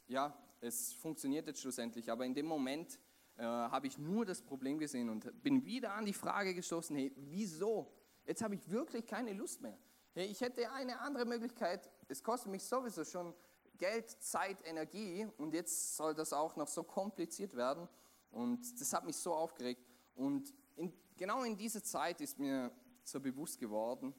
ja, 0.08 0.38
es 0.62 0.94
funktioniert 0.94 1.48
jetzt 1.48 1.62
schlussendlich. 1.62 2.12
Aber 2.12 2.26
in 2.26 2.34
dem 2.34 2.46
Moment 2.46 3.00
äh, 3.38 3.44
habe 3.44 3.88
ich 3.88 3.98
nur 3.98 4.26
das 4.26 4.42
Problem 4.42 4.78
gesehen 4.78 5.10
und 5.10 5.44
bin 5.44 5.66
wieder 5.66 5.94
an 5.94 6.06
die 6.06 6.14
Frage 6.14 6.54
gestoßen, 6.54 6.96
hey, 6.96 7.12
wieso? 7.16 7.92
Jetzt 8.26 8.42
habe 8.42 8.56
ich 8.56 8.70
wirklich 8.70 9.06
keine 9.06 9.34
Lust 9.34 9.62
mehr. 9.62 9.78
Hey, 10.14 10.28
ich 10.28 10.42
hätte 10.42 10.72
eine 10.72 11.00
andere 11.02 11.26
Möglichkeit. 11.26 11.92
Es 12.08 12.24
kostet 12.24 12.52
mich 12.52 12.64
sowieso 12.64 13.04
schon 13.04 13.34
Geld, 13.78 14.10
Zeit, 14.10 14.58
Energie 14.66 15.28
und 15.38 15.54
jetzt 15.54 15.98
soll 15.98 16.14
das 16.16 16.32
auch 16.32 16.56
noch 16.56 16.68
so 16.68 16.84
kompliziert 16.84 17.56
werden. 17.56 17.88
Und 18.32 18.80
das 18.80 18.94
hat 18.94 19.06
mich 19.06 19.18
so 19.18 19.34
aufgeregt. 19.34 19.86
Und 20.16 20.54
in, 20.76 20.94
genau 21.18 21.44
in 21.44 21.58
dieser 21.58 21.84
Zeit 21.84 22.22
ist 22.22 22.40
mir 22.40 22.72
so 23.04 23.20
bewusst 23.20 23.60
geworden, 23.60 24.14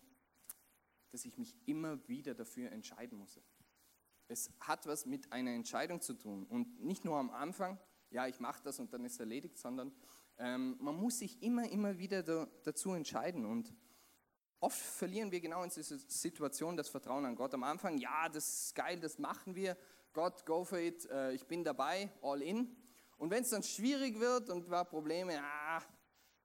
dass 1.10 1.24
ich 1.24 1.38
mich 1.38 1.56
immer 1.66 2.06
wieder 2.08 2.34
dafür 2.34 2.70
entscheiden 2.72 3.18
muss. 3.18 3.40
Es 4.28 4.50
hat 4.60 4.86
was 4.86 5.06
mit 5.06 5.32
einer 5.32 5.52
Entscheidung 5.52 6.00
zu 6.00 6.14
tun 6.14 6.46
und 6.46 6.82
nicht 6.82 7.04
nur 7.04 7.16
am 7.16 7.30
Anfang, 7.30 7.78
ja, 8.10 8.26
ich 8.26 8.40
mache 8.40 8.62
das 8.62 8.78
und 8.78 8.92
dann 8.92 9.04
ist 9.04 9.20
erledigt, 9.20 9.58
sondern 9.58 9.92
ähm, 10.38 10.76
man 10.80 10.96
muss 10.96 11.18
sich 11.18 11.42
immer, 11.42 11.68
immer 11.70 11.98
wieder 11.98 12.22
da, 12.22 12.48
dazu 12.64 12.92
entscheiden 12.92 13.46
und 13.46 13.72
oft 14.60 14.78
verlieren 14.78 15.30
wir 15.30 15.40
genau 15.40 15.62
in 15.62 15.70
dieser 15.70 15.98
Situation 15.98 16.76
das 16.76 16.88
Vertrauen 16.88 17.24
an 17.24 17.36
Gott. 17.36 17.54
Am 17.54 17.62
Anfang, 17.62 17.98
ja, 17.98 18.28
das 18.28 18.48
ist 18.48 18.74
geil, 18.74 18.98
das 19.00 19.18
machen 19.18 19.54
wir, 19.54 19.76
Gott, 20.12 20.44
go 20.46 20.64
for 20.64 20.78
it, 20.78 21.08
äh, 21.10 21.32
ich 21.32 21.46
bin 21.46 21.62
dabei, 21.62 22.10
all 22.22 22.42
in. 22.42 22.76
Und 23.18 23.30
wenn 23.30 23.42
es 23.42 23.50
dann 23.50 23.62
schwierig 23.62 24.18
wird 24.18 24.50
und 24.50 24.70
wir 24.70 24.84
Probleme, 24.84 25.40
ah, 25.40 25.82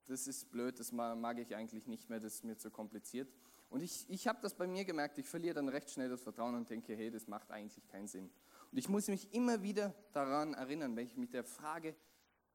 das 0.06 0.28
ist 0.28 0.52
blöd, 0.52 0.80
das 0.80 0.92
mag 0.92 1.40
ich 1.40 1.56
eigentlich 1.56 1.88
nicht 1.88 2.10
mehr, 2.10 2.20
das 2.20 2.36
ist 2.36 2.44
mir 2.44 2.58
zu 2.58 2.70
kompliziert. 2.70 3.34
Und 3.72 3.82
ich, 3.82 4.06
ich 4.10 4.28
habe 4.28 4.38
das 4.42 4.54
bei 4.54 4.68
mir 4.68 4.84
gemerkt, 4.84 5.18
ich 5.18 5.30
verliere 5.30 5.56
dann 5.56 5.70
recht 5.70 5.90
schnell 5.90 6.10
das 6.10 6.22
Vertrauen 6.22 6.56
und 6.56 6.70
denke, 6.70 6.94
hey, 6.94 7.10
das 7.10 7.28
macht 7.28 7.50
eigentlich 7.52 7.88
keinen 7.88 8.10
Sinn. 8.10 8.30
Und 8.70 8.78
ich 8.78 8.90
muss 8.90 9.08
mich 9.08 9.34
immer 9.34 9.64
wieder 9.64 9.96
daran 10.12 10.54
erinnern, 10.54 10.94
wenn 10.98 11.06
ich 11.06 11.16
mit 11.16 11.34
der 11.34 11.46
Frage, 11.46 11.96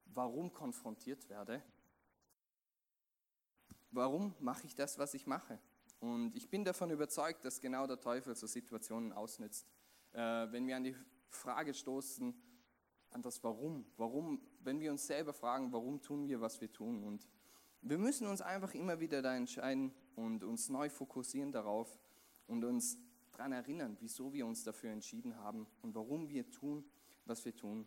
warum 0.04 0.52
konfrontiert 0.52 1.26
werde, 1.30 1.62
warum 3.92 4.34
mache 4.40 4.66
ich 4.66 4.74
das, 4.74 4.98
was 4.98 5.14
ich 5.14 5.26
mache? 5.26 5.58
Und 6.00 6.36
ich 6.36 6.50
bin 6.50 6.66
davon 6.66 6.90
überzeugt, 6.90 7.46
dass 7.46 7.62
genau 7.62 7.86
der 7.86 7.98
Teufel 7.98 8.36
so 8.36 8.46
Situationen 8.46 9.14
ausnützt. 9.14 9.66
Äh, 10.12 10.20
wenn 10.20 10.66
wir 10.66 10.76
an 10.76 10.84
die 10.84 10.94
Frage 11.30 11.72
stoßen, 11.72 12.34
an 13.08 13.22
das 13.22 13.42
Warum, 13.42 13.86
warum, 13.96 14.42
wenn 14.60 14.80
wir 14.80 14.90
uns 14.90 15.06
selber 15.06 15.32
fragen, 15.32 15.72
warum 15.72 16.02
tun 16.02 16.28
wir, 16.28 16.42
was 16.42 16.60
wir 16.60 16.70
tun. 16.70 17.02
Und 17.04 17.26
wir 17.88 17.98
müssen 17.98 18.26
uns 18.26 18.40
einfach 18.40 18.74
immer 18.74 19.00
wieder 19.00 19.22
da 19.22 19.36
entscheiden, 19.36 19.92
und 20.16 20.42
uns 20.42 20.68
neu 20.68 20.88
fokussieren 20.88 21.52
darauf 21.52 22.00
und 22.46 22.64
uns 22.64 22.98
daran 23.32 23.52
erinnern, 23.52 23.96
wieso 24.00 24.32
wir 24.32 24.46
uns 24.46 24.64
dafür 24.64 24.90
entschieden 24.90 25.36
haben 25.36 25.66
und 25.82 25.94
warum 25.94 26.28
wir 26.28 26.50
tun, 26.50 26.84
was 27.26 27.44
wir 27.44 27.54
tun. 27.54 27.86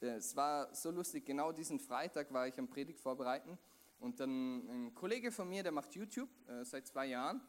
Es 0.00 0.36
war 0.36 0.72
so 0.74 0.90
lustig, 0.90 1.26
genau 1.26 1.50
diesen 1.50 1.80
Freitag 1.80 2.32
war 2.32 2.46
ich 2.46 2.58
am 2.58 2.68
Predigt 2.68 3.00
vorbereiten 3.00 3.58
und 3.98 4.20
dann 4.20 4.68
ein 4.68 4.94
Kollege 4.94 5.32
von 5.32 5.48
mir, 5.48 5.62
der 5.62 5.72
macht 5.72 5.92
YouTube 5.94 6.30
äh, 6.48 6.64
seit 6.64 6.86
zwei 6.86 7.06
Jahren, 7.06 7.40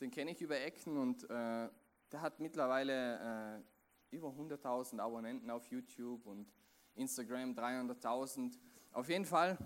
den 0.00 0.10
kenne 0.10 0.30
ich 0.30 0.40
über 0.40 0.58
Ecken 0.58 0.96
und 0.96 1.24
äh, 1.24 1.68
der 2.10 2.20
hat 2.20 2.40
mittlerweile 2.40 3.58
äh, 3.58 4.16
über 4.16 4.28
100.000 4.28 4.98
Abonnenten 4.98 5.50
auf 5.50 5.66
YouTube 5.66 6.26
und 6.26 6.50
Instagram 6.94 7.52
300.000. 7.52 8.58
Auf 8.92 9.08
jeden 9.08 9.24
Fall 9.24 9.58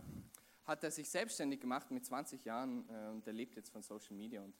hat 0.66 0.82
er 0.82 0.90
sich 0.90 1.08
selbstständig 1.08 1.60
gemacht 1.60 1.90
mit 1.90 2.04
20 2.04 2.44
Jahren 2.44 2.88
äh, 2.88 3.08
und 3.10 3.26
er 3.26 3.32
lebt 3.32 3.56
jetzt 3.56 3.70
von 3.70 3.82
Social 3.82 4.16
Media. 4.16 4.42
Und 4.42 4.54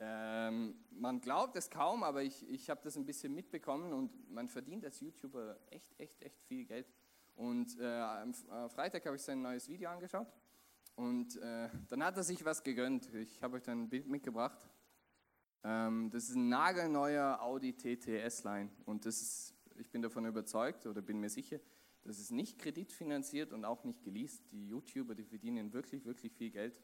ähm, 0.00 0.76
man 0.90 1.20
glaubt 1.20 1.56
es 1.56 1.70
kaum, 1.70 2.02
aber 2.04 2.22
ich, 2.22 2.48
ich 2.48 2.70
habe 2.70 2.80
das 2.84 2.96
ein 2.96 3.04
bisschen 3.04 3.34
mitbekommen 3.34 3.92
und 3.92 4.30
man 4.30 4.48
verdient 4.48 4.84
als 4.84 5.00
YouTuber 5.00 5.58
echt, 5.70 5.98
echt, 5.98 6.22
echt 6.22 6.40
viel 6.44 6.64
Geld. 6.64 6.86
Und 7.34 7.78
äh, 7.80 7.84
am 7.84 8.30
äh, 8.30 8.68
Freitag 8.68 9.06
habe 9.06 9.16
ich 9.16 9.22
sein 9.22 9.42
neues 9.42 9.68
Video 9.68 9.90
angeschaut 9.90 10.28
und 10.96 11.36
äh, 11.36 11.68
dann 11.88 12.04
hat 12.04 12.16
er 12.16 12.24
sich 12.24 12.44
was 12.44 12.62
gegönnt. 12.62 13.12
Ich 13.14 13.42
habe 13.42 13.56
euch 13.56 13.62
dann 13.62 13.84
ein 13.84 13.88
Bild 13.88 14.08
mitgebracht. 14.08 14.58
Ähm, 15.64 16.10
das 16.10 16.24
ist 16.24 16.36
ein 16.36 16.48
nagelneuer 16.48 17.40
Audi 17.40 17.72
TT 17.72 18.08
S-Line 18.08 18.70
und 18.84 19.06
das 19.06 19.20
ist, 19.20 19.54
ich 19.76 19.90
bin 19.90 20.02
davon 20.02 20.26
überzeugt 20.26 20.86
oder 20.86 21.02
bin 21.02 21.18
mir 21.18 21.30
sicher, 21.30 21.58
das 22.04 22.18
ist 22.18 22.30
nicht 22.30 22.58
kreditfinanziert 22.58 23.52
und 23.52 23.64
auch 23.64 23.84
nicht 23.84 24.02
geleast. 24.02 24.42
Die 24.52 24.68
YouTuber, 24.68 25.14
die 25.14 25.24
verdienen 25.24 25.72
wirklich, 25.72 26.04
wirklich 26.04 26.32
viel 26.32 26.50
Geld. 26.50 26.78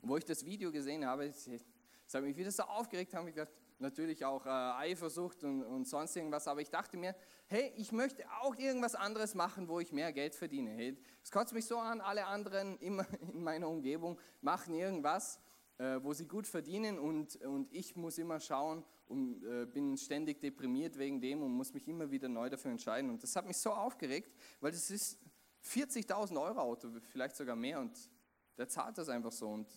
Und 0.00 0.08
wo 0.08 0.16
ich 0.16 0.24
das 0.24 0.44
Video 0.44 0.72
gesehen 0.72 1.04
habe, 1.04 1.26
das 1.26 2.14
hat 2.14 2.22
mich 2.22 2.36
wieder 2.36 2.50
so 2.50 2.62
aufgeregt, 2.64 3.14
habe 3.14 3.28
ich 3.28 3.34
gedacht, 3.34 3.52
natürlich 3.80 4.24
auch 4.24 4.44
äh, 4.46 4.50
Eifersucht 4.50 5.42
und, 5.44 5.62
und 5.62 5.86
sonst 5.86 6.14
irgendwas, 6.16 6.46
aber 6.46 6.60
ich 6.60 6.70
dachte 6.70 6.96
mir, 6.96 7.14
hey, 7.46 7.72
ich 7.76 7.92
möchte 7.92 8.24
auch 8.42 8.56
irgendwas 8.56 8.94
anderes 8.94 9.34
machen, 9.34 9.68
wo 9.68 9.80
ich 9.80 9.92
mehr 9.92 10.12
Geld 10.12 10.34
verdiene. 10.34 10.70
Hey, 10.70 10.96
es 11.22 11.30
kotzt 11.30 11.52
mich 11.52 11.66
so 11.66 11.78
an, 11.78 12.00
alle 12.00 12.26
anderen 12.26 12.78
immer 12.78 13.06
in 13.32 13.42
meiner 13.42 13.68
Umgebung 13.68 14.18
machen 14.40 14.74
irgendwas, 14.74 15.40
äh, 15.80 16.02
wo 16.04 16.12
sie 16.12 16.26
gut 16.26 16.46
verdienen 16.46 16.98
und, 16.98 17.36
und 17.36 17.72
ich 17.72 17.96
muss 17.96 18.18
immer 18.18 18.38
schauen, 18.38 18.84
und 19.10 19.42
äh, 19.42 19.66
bin 19.66 19.96
ständig 19.96 20.40
deprimiert 20.40 20.96
wegen 20.96 21.20
dem 21.20 21.42
und 21.42 21.50
muss 21.50 21.74
mich 21.74 21.88
immer 21.88 22.10
wieder 22.10 22.28
neu 22.28 22.48
dafür 22.48 22.70
entscheiden. 22.70 23.10
Und 23.10 23.22
das 23.22 23.34
hat 23.34 23.44
mich 23.44 23.56
so 23.56 23.72
aufgeregt, 23.72 24.32
weil 24.60 24.70
das 24.70 24.88
ist 24.88 25.18
40.000 25.64 26.40
Euro 26.40 26.60
Auto, 26.60 26.88
vielleicht 27.10 27.34
sogar 27.34 27.56
mehr 27.56 27.80
und 27.80 27.98
der 28.56 28.68
zahlt 28.68 28.98
das 28.98 29.08
einfach 29.08 29.32
so. 29.32 29.48
Und 29.48 29.68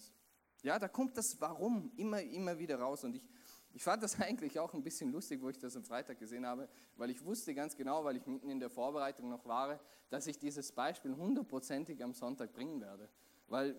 ja, 0.62 0.78
da 0.78 0.88
kommt 0.88 1.18
das 1.18 1.42
Warum 1.42 1.92
immer, 1.96 2.22
immer 2.22 2.60
wieder 2.60 2.78
raus. 2.80 3.04
Und 3.04 3.16
ich, 3.16 3.24
Ich 3.72 3.82
fand 3.82 4.04
das 4.04 4.20
eigentlich 4.22 4.60
auch 4.60 4.74
ein 4.76 4.84
bisschen 4.84 5.12
lustig, 5.12 5.42
wo 5.42 5.50
ich 5.50 5.58
das 5.58 5.76
am 5.76 5.84
Freitag 5.84 6.20
gesehen 6.20 6.46
habe, 6.46 6.70
weil 6.96 7.10
ich 7.10 7.26
wusste 7.26 7.56
ganz 7.56 7.76
genau, 7.76 8.04
weil 8.04 8.18
ich 8.18 8.28
mitten 8.28 8.50
in 8.50 8.60
der 8.60 8.70
Vorbereitung 8.70 9.30
noch 9.30 9.46
war, 9.46 9.80
dass 10.12 10.28
ich 10.28 10.38
dieses 10.38 10.72
Beispiel 10.72 11.16
hundertprozentig 11.16 12.04
am 12.04 12.14
Sonntag 12.14 12.54
bringen 12.54 12.82
werde. 12.82 13.10
Weil 13.54 13.76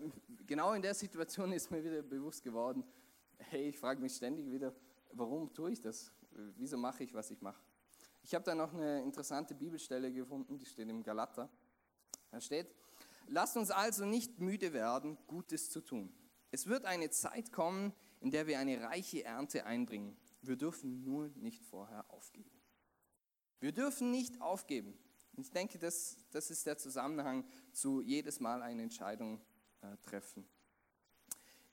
genau 0.47 0.71
in 0.71 0.81
der 0.81 0.93
Situation 0.93 1.51
ist 1.51 1.69
mir 1.69 1.83
wieder 1.83 2.01
bewusst 2.01 2.41
geworden, 2.41 2.81
hey, 3.39 3.67
ich 3.67 3.77
frage 3.77 4.01
mich 4.01 4.15
ständig 4.15 4.49
wieder, 4.49 4.73
warum 5.11 5.53
tue 5.53 5.73
ich 5.73 5.81
das? 5.81 6.13
Wieso 6.55 6.77
mache 6.77 7.03
ich, 7.03 7.13
was 7.13 7.29
ich 7.29 7.41
mache? 7.41 7.61
Ich 8.23 8.33
habe 8.33 8.45
da 8.45 8.55
noch 8.55 8.73
eine 8.73 9.03
interessante 9.03 9.53
Bibelstelle 9.53 10.13
gefunden, 10.13 10.57
die 10.57 10.65
steht 10.65 10.87
im 10.87 11.03
Galater. 11.03 11.49
Da 12.31 12.39
steht, 12.39 12.73
lasst 13.27 13.57
uns 13.57 13.69
also 13.69 14.05
nicht 14.05 14.39
müde 14.39 14.71
werden, 14.71 15.17
Gutes 15.27 15.69
zu 15.69 15.81
tun. 15.81 16.09
Es 16.51 16.67
wird 16.67 16.85
eine 16.85 17.09
Zeit 17.09 17.51
kommen, 17.51 17.91
in 18.21 18.31
der 18.31 18.47
wir 18.47 18.59
eine 18.59 18.79
reiche 18.79 19.25
Ernte 19.25 19.65
einbringen. 19.65 20.15
Wir 20.41 20.55
dürfen 20.55 21.03
nur 21.03 21.27
nicht 21.35 21.61
vorher 21.65 22.09
aufgeben. 22.13 22.61
Wir 23.59 23.73
dürfen 23.73 24.09
nicht 24.09 24.39
aufgeben. 24.39 24.97
Ich 25.35 25.51
denke, 25.51 25.77
das, 25.79 26.15
das 26.31 26.49
ist 26.49 26.65
der 26.65 26.77
Zusammenhang 26.77 27.45
zu 27.73 27.99
jedes 27.99 28.39
Mal 28.39 28.61
eine 28.61 28.83
Entscheidung 28.83 29.41
äh, 29.93 29.97
treffen. 30.03 30.47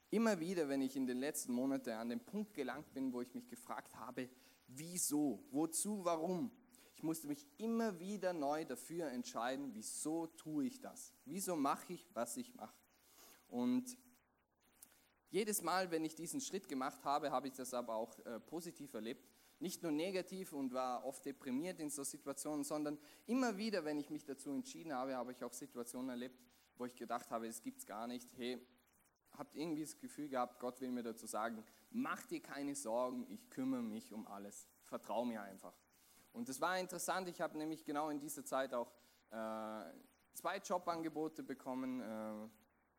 Immer 0.09 0.39
wieder, 0.39 0.69
wenn 0.69 0.81
ich 0.81 0.95
in 0.95 1.07
den 1.07 1.17
letzten 1.17 1.53
Monaten 1.53 1.89
an 1.91 2.09
den 2.09 2.19
Punkt 2.19 2.53
gelangt 2.53 2.93
bin, 2.93 3.11
wo 3.11 3.21
ich 3.21 3.33
mich 3.33 3.47
gefragt 3.47 3.95
habe, 3.95 4.29
wieso, 4.67 5.43
wozu, 5.49 6.05
warum, 6.05 6.51
ich 6.95 7.03
musste 7.03 7.27
mich 7.27 7.47
immer 7.57 7.99
wieder 7.99 8.31
neu 8.31 8.63
dafür 8.65 9.07
entscheiden, 9.07 9.73
wieso 9.73 10.27
tue 10.27 10.65
ich 10.65 10.79
das? 10.79 11.13
Wieso 11.25 11.55
mache 11.55 11.93
ich, 11.93 12.07
was 12.13 12.37
ich 12.37 12.53
mache? 12.53 12.77
Und 13.47 13.97
jedes 15.31 15.63
Mal, 15.63 15.89
wenn 15.89 16.05
ich 16.05 16.13
diesen 16.13 16.41
Schritt 16.41 16.69
gemacht 16.69 17.03
habe, 17.03 17.31
habe 17.31 17.47
ich 17.47 17.55
das 17.55 17.73
aber 17.73 17.95
auch 17.95 18.19
äh, 18.19 18.39
positiv 18.39 18.93
erlebt. 18.93 19.27
Nicht 19.59 19.81
nur 19.81 19.91
negativ 19.91 20.53
und 20.53 20.73
war 20.73 21.03
oft 21.05 21.25
deprimiert 21.25 21.79
in 21.79 21.89
so 21.89 22.03
Situationen, 22.03 22.63
sondern 22.63 22.99
immer 23.25 23.57
wieder, 23.57 23.83
wenn 23.83 23.97
ich 23.97 24.11
mich 24.11 24.25
dazu 24.25 24.51
entschieden 24.51 24.93
habe, 24.93 25.15
habe 25.15 25.31
ich 25.31 25.43
auch 25.43 25.53
Situationen 25.53 26.09
erlebt, 26.09 26.39
wo 26.77 26.85
ich 26.85 26.95
gedacht 26.95 27.31
habe, 27.31 27.47
es 27.47 27.61
gar 27.85 28.07
nicht. 28.07 28.29
Hey, 28.35 28.65
habt 29.37 29.55
irgendwie 29.55 29.83
das 29.83 29.97
Gefühl 29.97 30.29
gehabt, 30.29 30.59
Gott 30.59 30.79
will 30.81 30.91
mir 30.91 31.03
dazu 31.03 31.25
sagen, 31.25 31.63
mach 31.89 32.25
dir 32.25 32.41
keine 32.41 32.75
Sorgen, 32.75 33.25
ich 33.29 33.49
kümmere 33.49 33.81
mich 33.81 34.13
um 34.13 34.27
alles. 34.27 34.67
Vertrau 34.83 35.25
mir 35.25 35.41
einfach. 35.41 35.73
Und 36.31 36.49
das 36.49 36.61
war 36.61 36.79
interessant, 36.79 37.27
ich 37.27 37.41
habe 37.41 37.57
nämlich 37.57 37.85
genau 37.85 38.09
in 38.09 38.19
dieser 38.19 38.43
Zeit 38.45 38.73
auch 38.73 38.91
äh, 39.31 39.83
zwei 40.33 40.57
Jobangebote 40.57 41.43
bekommen, 41.43 42.01
äh, 42.01 42.49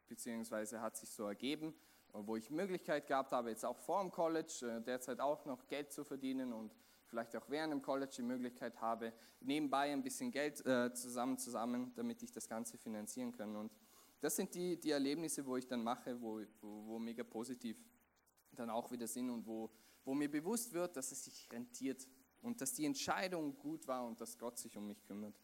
beziehungsweise 0.07 0.81
hat 0.81 0.97
sich 0.97 1.11
so 1.11 1.27
ergeben 1.27 1.75
wo 2.15 2.37
ich 2.37 2.51
Möglichkeit 2.51 3.07
gehabt 3.07 3.33
habe, 3.33 3.51
jetzt 3.51 3.65
auch 3.65 3.79
vor 3.79 4.01
dem 4.01 4.11
College 4.11 4.77
äh, 4.79 4.81
derzeit 4.81 5.21
auch 5.21 5.45
noch 5.47 5.67
Geld 5.67 5.93
zu 5.93 6.05
verdienen 6.05 6.53
und 6.53 6.75
vielleicht 7.14 7.37
auch 7.37 7.48
während 7.48 7.72
dem 7.72 7.81
College 7.81 8.12
die 8.16 8.22
Möglichkeit 8.22 8.81
habe, 8.81 9.12
nebenbei 9.40 9.92
ein 9.92 10.03
bisschen 10.03 10.33
Geld 10.33 10.64
äh, 10.66 10.92
zusammen 10.92 11.38
zusammen, 11.38 11.92
damit 11.94 12.22
ich 12.22 12.33
das 12.33 12.48
Ganze 12.48 12.77
finanzieren 12.77 13.31
kann. 13.31 13.55
Und 13.55 13.72
das 14.20 14.35
sind 14.35 14.53
die, 14.55 14.79
die 14.79 14.90
Erlebnisse, 14.90 15.46
wo 15.46 15.57
ich 15.57 15.66
dann 15.66 15.83
mache, 15.85 16.20
wo, 16.20 16.40
wo, 16.61 16.87
wo 16.87 16.98
mega 16.98 17.22
positiv 17.22 17.77
dann 18.53 18.68
auch 18.68 18.90
wieder 18.90 19.07
sind 19.07 19.31
und 19.31 19.46
wo, 19.46 19.70
wo 20.05 20.14
mir 20.14 20.31
bewusst 20.31 20.72
wird, 20.72 20.96
dass 20.96 21.12
es 21.12 21.24
sich 21.24 21.48
rentiert 21.53 22.09
und 22.42 22.61
dass 22.61 22.74
die 22.74 22.85
Entscheidung 22.85 23.57
gut 23.59 23.87
war 23.87 24.05
und 24.05 24.20
dass 24.20 24.37
Gott 24.37 24.59
sich 24.59 24.77
um 24.77 24.87
mich 24.87 25.03
kümmert. 25.05 25.40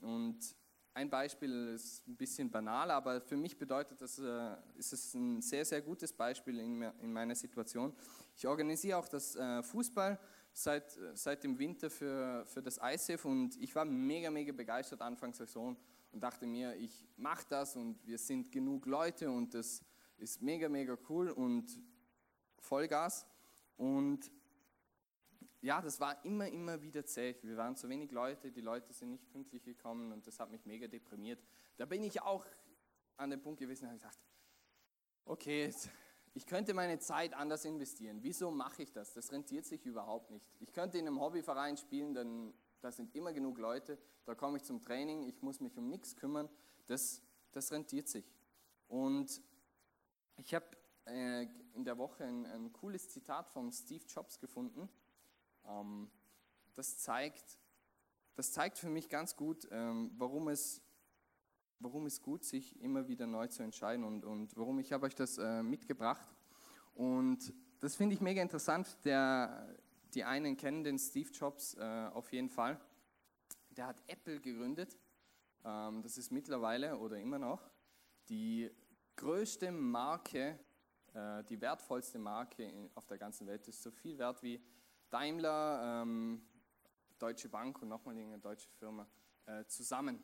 Und 0.00 0.38
ein 0.94 1.10
Beispiel 1.10 1.68
ist 1.74 2.06
ein 2.06 2.16
bisschen 2.16 2.50
banal, 2.50 2.90
aber 2.90 3.20
für 3.20 3.36
mich 3.36 3.56
bedeutet 3.58 4.00
das, 4.00 4.18
äh, 4.18 4.56
ist 4.76 4.92
es 4.92 5.14
ein 5.14 5.42
sehr, 5.42 5.64
sehr 5.64 5.80
gutes 5.82 6.12
Beispiel 6.12 6.58
in, 6.60 6.82
in 6.82 7.12
meiner 7.12 7.34
Situation. 7.34 7.94
Ich 8.36 8.46
organisiere 8.46 8.98
auch 8.98 9.08
das 9.08 9.36
äh, 9.36 9.62
Fußball 9.62 10.18
seit, 10.52 10.98
seit 11.14 11.44
dem 11.44 11.58
Winter 11.58 11.90
für, 11.90 12.44
für 12.46 12.62
das 12.62 12.78
ISF 12.78 13.24
und 13.24 13.56
ich 13.60 13.74
war 13.74 13.84
mega, 13.84 14.30
mega 14.30 14.52
begeistert 14.52 15.00
Anfang 15.00 15.32
Saison 15.32 15.76
und 16.12 16.20
dachte 16.22 16.46
mir, 16.46 16.74
ich 16.76 17.06
mache 17.16 17.44
das 17.48 17.76
und 17.76 18.04
wir 18.06 18.18
sind 18.18 18.50
genug 18.50 18.86
Leute 18.86 19.30
und 19.30 19.54
das 19.54 19.82
ist 20.18 20.42
mega, 20.42 20.68
mega 20.68 20.96
cool 21.08 21.30
und 21.30 21.80
Vollgas. 22.58 23.26
Und 23.76 24.30
ja, 25.62 25.80
das 25.80 26.00
war 26.00 26.22
immer, 26.24 26.48
immer 26.48 26.80
wieder 26.82 27.04
zäh. 27.04 27.36
Wir 27.42 27.56
waren 27.56 27.76
zu 27.76 27.88
wenig 27.88 28.10
Leute, 28.10 28.50
die 28.50 28.60
Leute 28.60 28.92
sind 28.92 29.10
nicht 29.10 29.30
pünktlich 29.30 29.62
gekommen 29.62 30.12
und 30.12 30.26
das 30.26 30.38
hat 30.38 30.50
mich 30.50 30.64
mega 30.64 30.86
deprimiert. 30.86 31.42
Da 31.76 31.86
bin 31.86 32.02
ich 32.02 32.20
auch 32.20 32.44
an 33.16 33.30
dem 33.30 33.40
Punkt 33.40 33.60
gewesen 33.60 33.86
habe 33.86 33.96
gesagt, 33.96 34.18
okay, 35.24 35.72
ich 36.32 36.46
könnte 36.46 36.74
meine 36.74 36.98
Zeit 36.98 37.34
anders 37.34 37.64
investieren. 37.64 38.18
Wieso 38.22 38.50
mache 38.50 38.82
ich 38.82 38.92
das? 38.92 39.12
Das 39.12 39.32
rentiert 39.32 39.66
sich 39.66 39.84
überhaupt 39.84 40.30
nicht. 40.30 40.46
Ich 40.60 40.72
könnte 40.72 40.98
in 40.98 41.06
einem 41.06 41.20
Hobbyverein 41.20 41.76
spielen, 41.76 42.14
denn 42.14 42.54
da 42.80 42.92
sind 42.92 43.14
immer 43.14 43.32
genug 43.32 43.58
Leute, 43.58 43.98
da 44.24 44.34
komme 44.34 44.58
ich 44.58 44.64
zum 44.64 44.80
Training, 44.80 45.24
ich 45.24 45.42
muss 45.42 45.60
mich 45.60 45.76
um 45.76 45.88
nichts 45.88 46.16
kümmern. 46.16 46.48
Das, 46.86 47.22
das 47.52 47.72
rentiert 47.72 48.08
sich. 48.08 48.24
Und 48.88 49.42
ich 50.36 50.54
habe 50.54 50.66
äh, 51.06 51.46
in 51.74 51.84
der 51.84 51.98
Woche 51.98 52.24
ein, 52.24 52.46
ein 52.46 52.72
cooles 52.72 53.08
Zitat 53.08 53.48
von 53.48 53.72
Steve 53.72 54.04
Jobs 54.06 54.38
gefunden. 54.38 54.88
Ähm, 55.66 56.10
das, 56.74 56.98
zeigt, 56.98 57.58
das 58.34 58.52
zeigt 58.52 58.78
für 58.78 58.88
mich 58.88 59.08
ganz 59.08 59.36
gut, 59.36 59.68
ähm, 59.70 60.12
warum, 60.16 60.48
es, 60.48 60.82
warum 61.80 62.06
es 62.06 62.22
gut 62.22 62.44
sich 62.44 62.80
immer 62.82 63.08
wieder 63.08 63.26
neu 63.26 63.48
zu 63.48 63.62
entscheiden 63.62 64.04
und, 64.04 64.24
und 64.24 64.56
warum 64.56 64.78
ich 64.78 64.92
habe 64.92 65.06
euch 65.06 65.14
das 65.14 65.38
äh, 65.38 65.62
mitgebracht. 65.62 66.34
Und 66.94 67.52
das 67.80 67.96
finde 67.96 68.14
ich 68.14 68.20
mega 68.20 68.42
interessant. 68.42 68.98
Der, 69.04 69.74
die 70.14 70.24
einen 70.24 70.56
kennen 70.56 70.84
den 70.84 70.98
Steve 70.98 71.30
Jobs 71.30 71.74
äh, 71.74 72.10
auf 72.12 72.32
jeden 72.32 72.50
Fall. 72.50 72.78
Der 73.70 73.86
hat 73.86 73.96
Apple 74.06 74.40
gegründet. 74.40 74.98
Ähm, 75.64 76.02
das 76.02 76.18
ist 76.18 76.30
mittlerweile 76.30 76.98
oder 76.98 77.18
immer 77.18 77.38
noch 77.38 77.70
die 78.28 78.70
größte 79.16 79.72
Marke, 79.72 80.58
äh, 81.14 81.42
die 81.44 81.60
wertvollste 81.60 82.18
Marke 82.18 82.90
auf 82.94 83.06
der 83.06 83.18
ganzen 83.18 83.46
Welt. 83.46 83.66
Das 83.66 83.76
ist 83.76 83.82
so 83.82 83.90
viel 83.90 84.18
wert 84.18 84.42
wie 84.42 84.62
Daimler, 85.08 86.02
ähm, 86.02 86.42
Deutsche 87.18 87.48
Bank 87.48 87.82
und 87.82 87.88
nochmal 87.88 88.16
eine 88.16 88.38
deutsche 88.38 88.68
Firma 88.78 89.06
äh, 89.46 89.64
zusammen. 89.66 90.22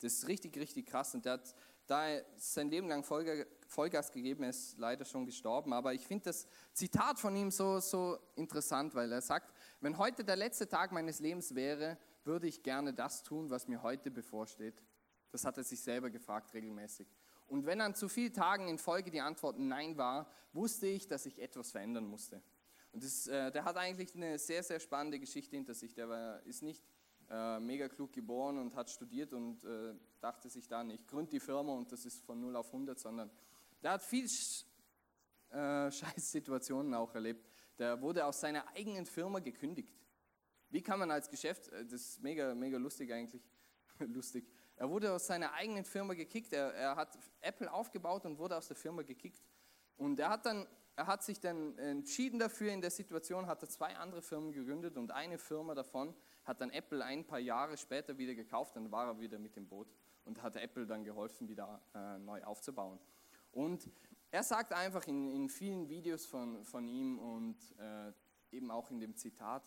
Das 0.00 0.12
ist 0.12 0.28
richtig, 0.28 0.56
richtig 0.56 0.86
krass. 0.86 1.14
Und 1.14 1.24
der 1.24 1.34
hat 1.34 1.54
da 1.86 2.06
sein 2.36 2.68
Leben 2.68 2.88
lang 2.88 3.04
Vollgas 3.04 4.10
gegeben, 4.10 4.42
er 4.42 4.50
ist 4.50 4.76
leider 4.78 5.04
schon 5.04 5.24
gestorben. 5.24 5.72
Aber 5.72 5.94
ich 5.94 6.06
finde 6.06 6.24
das 6.24 6.46
Zitat 6.72 7.18
von 7.18 7.34
ihm 7.36 7.50
so, 7.50 7.78
so 7.78 8.18
interessant, 8.34 8.94
weil 8.94 9.12
er 9.12 9.22
sagt, 9.22 9.52
wenn 9.80 9.96
heute 9.98 10.24
der 10.24 10.36
letzte 10.36 10.68
Tag 10.68 10.92
meines 10.92 11.20
Lebens 11.20 11.54
wäre, 11.54 11.96
würde 12.24 12.48
ich 12.48 12.62
gerne 12.62 12.92
das 12.92 13.22
tun, 13.22 13.50
was 13.50 13.68
mir 13.68 13.82
heute 13.82 14.10
bevorsteht. 14.10 14.82
Das 15.30 15.44
hat 15.44 15.56
er 15.58 15.64
sich 15.64 15.80
selber 15.80 16.10
gefragt 16.10 16.52
regelmäßig. 16.54 17.06
Und 17.46 17.66
wenn 17.66 17.80
an 17.80 17.94
zu 17.94 18.08
vielen 18.08 18.32
Tagen 18.32 18.68
in 18.68 18.78
Folge 18.78 19.10
die 19.10 19.20
Antwort 19.20 19.58
Nein 19.58 19.96
war, 19.96 20.28
wusste 20.52 20.86
ich, 20.88 21.06
dass 21.06 21.26
ich 21.26 21.40
etwas 21.40 21.70
verändern 21.70 22.06
musste. 22.06 22.42
Und 22.92 23.04
das, 23.04 23.26
äh, 23.28 23.52
der 23.52 23.64
hat 23.64 23.76
eigentlich 23.76 24.14
eine 24.14 24.38
sehr, 24.38 24.62
sehr 24.62 24.80
spannende 24.80 25.20
Geschichte 25.20 25.54
hinter 25.54 25.74
sich. 25.74 25.94
Der 25.94 26.08
war, 26.08 26.42
ist 26.44 26.62
nicht 26.62 26.82
äh, 27.30 27.58
mega 27.60 27.88
klug 27.88 28.12
geboren 28.12 28.58
und 28.58 28.74
hat 28.74 28.90
studiert 28.90 29.32
und 29.32 29.64
äh, 29.64 29.94
dachte 30.20 30.48
sich 30.48 30.68
dann, 30.68 30.90
ich 30.90 31.06
gründe 31.06 31.30
die 31.30 31.40
Firma 31.40 31.72
und 31.72 31.90
das 31.90 32.04
ist 32.04 32.24
von 32.24 32.40
0 32.40 32.56
auf 32.56 32.66
100, 32.66 32.98
sondern 32.98 33.30
der 33.82 33.92
hat 33.92 34.02
viel 34.02 34.26
äh, 35.50 35.90
Scheißsituationen 35.90 36.94
auch 36.94 37.14
erlebt. 37.14 37.44
Der 37.78 38.00
wurde 38.00 38.24
aus 38.24 38.40
seiner 38.40 38.66
eigenen 38.68 39.06
Firma 39.06 39.38
gekündigt. 39.40 39.94
Wie 40.70 40.82
kann 40.82 40.98
man 40.98 41.10
als 41.10 41.28
Geschäft, 41.28 41.68
äh, 41.68 41.84
das 41.84 42.00
ist 42.02 42.22
mega, 42.22 42.54
mega 42.54 42.78
lustig 42.78 43.12
eigentlich, 43.12 43.42
lustig, 43.98 44.46
er 44.76 44.90
wurde 44.90 45.12
aus 45.12 45.26
seiner 45.26 45.52
eigenen 45.52 45.84
Firma 45.84 46.14
gekickt, 46.14 46.52
er, 46.52 46.74
er 46.74 46.96
hat 46.96 47.18
Apple 47.40 47.72
aufgebaut 47.72 48.26
und 48.26 48.38
wurde 48.38 48.56
aus 48.56 48.68
der 48.68 48.76
Firma 48.76 49.02
gekickt. 49.02 49.42
Und 49.96 50.20
er 50.20 50.28
hat 50.28 50.44
dann 50.44 50.66
er 50.96 51.06
hat 51.06 51.22
sich 51.22 51.38
dann 51.40 51.76
entschieden 51.78 52.38
dafür, 52.38 52.72
in 52.72 52.80
der 52.80 52.90
Situation 52.90 53.46
hat 53.46 53.62
er 53.62 53.68
zwei 53.68 53.94
andere 53.96 54.22
Firmen 54.22 54.50
gegründet 54.50 54.96
und 54.96 55.12
eine 55.12 55.38
Firma 55.38 55.74
davon 55.74 56.14
hat 56.44 56.60
dann 56.60 56.70
Apple 56.70 57.04
ein 57.04 57.26
paar 57.26 57.38
Jahre 57.38 57.76
später 57.76 58.16
wieder 58.16 58.34
gekauft, 58.34 58.76
dann 58.76 58.90
war 58.90 59.06
er 59.06 59.20
wieder 59.20 59.38
mit 59.38 59.56
dem 59.56 59.68
Boot 59.68 59.88
und 60.24 60.42
hat 60.42 60.56
Apple 60.56 60.86
dann 60.86 61.04
geholfen, 61.04 61.48
wieder 61.48 61.82
äh, 61.94 62.18
neu 62.18 62.42
aufzubauen. 62.44 62.98
Und 63.52 63.90
er 64.30 64.42
sagt 64.42 64.72
einfach 64.72 65.06
in, 65.06 65.30
in 65.30 65.48
vielen 65.50 65.88
Videos 65.88 66.24
von, 66.24 66.64
von 66.64 66.88
ihm 66.88 67.18
und 67.18 67.56
äh, 67.78 68.12
eben 68.50 68.70
auch 68.70 68.90
in 68.90 68.98
dem 68.98 69.14
Zitat, 69.16 69.62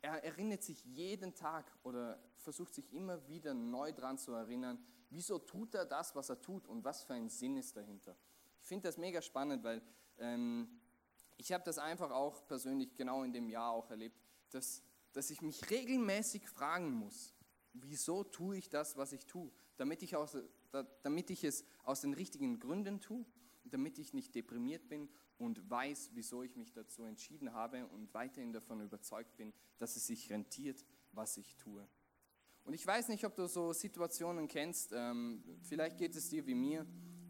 er 0.00 0.24
erinnert 0.24 0.64
sich 0.64 0.84
jeden 0.84 1.32
Tag 1.32 1.64
oder 1.84 2.18
versucht 2.38 2.74
sich 2.74 2.92
immer 2.92 3.28
wieder 3.28 3.54
neu 3.54 3.92
daran 3.92 4.18
zu 4.18 4.32
erinnern, 4.32 4.84
wieso 5.10 5.38
tut 5.38 5.74
er 5.74 5.84
das, 5.84 6.16
was 6.16 6.28
er 6.28 6.40
tut 6.40 6.66
und 6.66 6.84
was 6.84 7.04
für 7.04 7.14
ein 7.14 7.28
Sinn 7.28 7.56
ist 7.56 7.76
dahinter. 7.76 8.16
Ich 8.60 8.66
finde 8.66 8.88
das 8.88 8.96
mega 8.96 9.22
spannend, 9.22 9.62
weil 9.62 9.80
ähm, 10.22 10.68
ich 11.36 11.52
habe 11.52 11.64
das 11.64 11.78
einfach 11.78 12.10
auch 12.10 12.46
persönlich 12.46 12.94
genau 12.94 13.24
in 13.24 13.32
dem 13.32 13.48
Jahr 13.48 13.72
auch 13.72 13.90
erlebt, 13.90 14.18
dass, 14.50 14.82
dass 15.12 15.30
ich 15.30 15.42
mich 15.42 15.70
regelmäßig 15.70 16.48
fragen 16.48 16.92
muss, 16.92 17.34
wieso 17.72 18.24
tue 18.24 18.56
ich 18.56 18.68
das, 18.68 18.96
was 18.96 19.12
ich 19.12 19.26
tue, 19.26 19.50
damit 19.76 20.02
ich, 20.02 20.16
aus, 20.16 20.36
damit 21.02 21.30
ich 21.30 21.44
es 21.44 21.64
aus 21.82 22.00
den 22.00 22.14
richtigen 22.14 22.60
Gründen 22.60 23.00
tue, 23.00 23.24
damit 23.64 23.98
ich 23.98 24.12
nicht 24.12 24.34
deprimiert 24.34 24.88
bin, 24.88 25.08
und 25.38 25.68
weiß, 25.68 26.10
wieso 26.14 26.42
ich 26.42 26.54
mich 26.56 26.72
dazu 26.72 27.02
entschieden 27.02 27.52
habe 27.52 27.86
und 27.88 28.14
weiterhin 28.14 28.52
davon 28.52 28.80
überzeugt 28.80 29.36
bin, 29.36 29.52
dass 29.78 29.96
es 29.96 30.06
sich 30.06 30.30
rentiert, 30.30 30.84
was 31.10 31.36
ich 31.36 31.56
tue. 31.56 31.86
Und 32.64 32.74
ich 32.74 32.86
weiß 32.86 33.08
nicht, 33.08 33.24
ob 33.24 33.34
du 33.34 33.48
so 33.48 33.72
Situationen 33.72 34.46
kennst, 34.46 34.92
ähm, 34.92 35.42
vielleicht 35.62 35.98
geht 35.98 36.14
es 36.14 36.28
dir 36.28 36.46
wie 36.46 36.54
mir, 36.54 36.86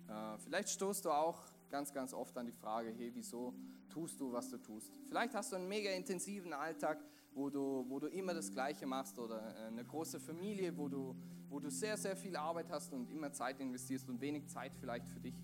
äh, 0.09 0.39
vielleicht 0.39 0.69
stoßt 0.69 1.07
du 1.07 1.11
auch 1.11 1.43
ganz, 1.73 1.93
ganz 1.93 2.13
oft 2.13 2.37
an 2.37 2.47
die 2.47 2.53
Frage, 2.53 2.91
hey, 2.91 3.11
wieso 3.15 3.55
tust 3.89 4.21
du, 4.21 4.31
was 4.31 4.51
du 4.51 4.59
tust? 4.59 4.93
Vielleicht 5.09 5.35
hast 5.35 5.51
du 5.51 5.57
einen 5.57 5.69
mega 5.69 5.91
intensiven 5.91 6.53
Alltag, 6.53 7.03
wo 7.35 7.49
du, 7.49 7.87
wo 7.89 7.99
du 7.99 8.09
immer 8.09 8.35
das 8.35 8.53
Gleiche 8.53 8.87
machst 8.87 9.19
oder 9.19 9.41
äh, 9.57 9.69
eine 9.69 9.83
große 9.83 10.21
Familie, 10.21 10.77
wo 10.77 10.89
du, 10.89 11.17
wo 11.49 11.59
du 11.59 11.71
sehr, 11.71 11.97
sehr 11.97 12.15
viel 12.15 12.37
Arbeit 12.37 12.71
hast 12.71 12.93
und 12.93 13.11
immer 13.11 13.33
Zeit 13.33 13.59
investierst 13.59 14.09
und 14.11 14.21
wenig 14.21 14.47
Zeit 14.49 14.73
vielleicht 14.79 15.09
für 15.09 15.19
dich. 15.19 15.35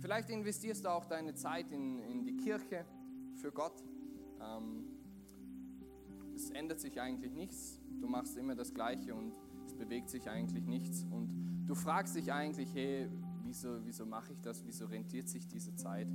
Vielleicht 0.00 0.30
investierst 0.30 0.84
du 0.84 0.90
auch 0.90 1.06
deine 1.06 1.34
Zeit 1.34 1.70
in, 1.70 2.00
in 2.00 2.24
die 2.24 2.36
Kirche 2.36 2.84
für 3.36 3.52
Gott. 3.52 3.84
Ähm, 4.40 4.84
es 6.34 6.50
ändert 6.50 6.80
sich 6.80 7.00
eigentlich 7.00 7.32
nichts. 7.32 7.80
Du 8.00 8.08
machst 8.08 8.36
immer 8.36 8.56
das 8.56 8.74
Gleiche 8.74 9.14
und 9.14 9.32
es 9.64 9.74
bewegt 9.74 10.10
sich 10.10 10.28
eigentlich 10.28 10.66
nichts. 10.66 11.04
Und 11.04 11.64
du 11.66 11.76
fragst 11.76 12.16
dich 12.16 12.32
eigentlich, 12.32 12.74
hey, 12.74 13.08
wieso, 13.48 13.84
wieso 13.84 14.06
mache 14.06 14.32
ich 14.32 14.40
das? 14.40 14.64
Wieso 14.64 14.86
rentiert 14.86 15.28
sich 15.28 15.48
diese 15.48 15.74
Zeit? 15.74 16.06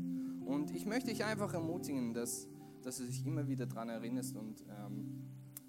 Und 0.45 0.71
ich 0.71 0.85
möchte 0.85 1.09
dich 1.09 1.25
einfach 1.25 1.53
ermutigen, 1.53 2.13
dass, 2.13 2.47
dass 2.83 2.97
du 2.97 3.05
dich 3.05 3.25
immer 3.25 3.47
wieder 3.47 3.65
daran 3.65 3.89
erinnerst 3.89 4.37
und 4.37 4.63
ähm, 4.69 5.23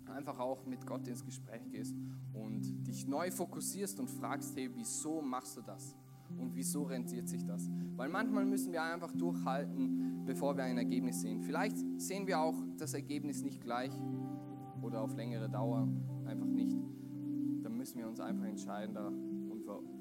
einfach 0.07 0.39
auch 0.39 0.67
mit 0.67 0.87
Gott 0.87 1.09
ins 1.09 1.25
Gespräch 1.25 1.69
gehst 1.71 1.95
und 2.33 2.87
dich 2.87 3.07
neu 3.07 3.31
fokussierst 3.31 3.99
und 3.99 4.09
fragst, 4.09 4.55
hey, 4.57 4.71
wieso 4.75 5.23
machst 5.23 5.57
du 5.57 5.63
das? 5.63 5.97
Und 6.37 6.55
wieso 6.55 6.83
rentiert 6.83 7.29
sich 7.29 7.45
das? 7.45 7.69
Weil 7.97 8.09
manchmal 8.09 8.45
müssen 8.45 8.73
wir 8.73 8.83
einfach 8.83 9.13
durchhalten, 9.13 10.25
bevor 10.25 10.57
wir 10.57 10.65
ein 10.65 10.79
Ergebnis 10.79 11.21
sehen. 11.21 11.43
Vielleicht 11.43 11.77
sehen 12.01 12.27
wir 12.27 12.41
auch 12.41 12.57
das 12.77 12.95
Ergebnis 12.95 13.43
nicht 13.43 13.61
gleich 13.61 13.93
oder 14.83 15.01
auf 15.01 15.15
längere 15.15 15.49
Dauer 15.49 15.89
einfach 16.27 16.47
nicht. 16.47 16.77
Dann 17.63 17.77
müssen 17.77 17.99
wir 17.99 18.09
uns 18.09 18.21
einfach 18.21 18.47
entscheiden 18.47 18.97
und 18.97 19.34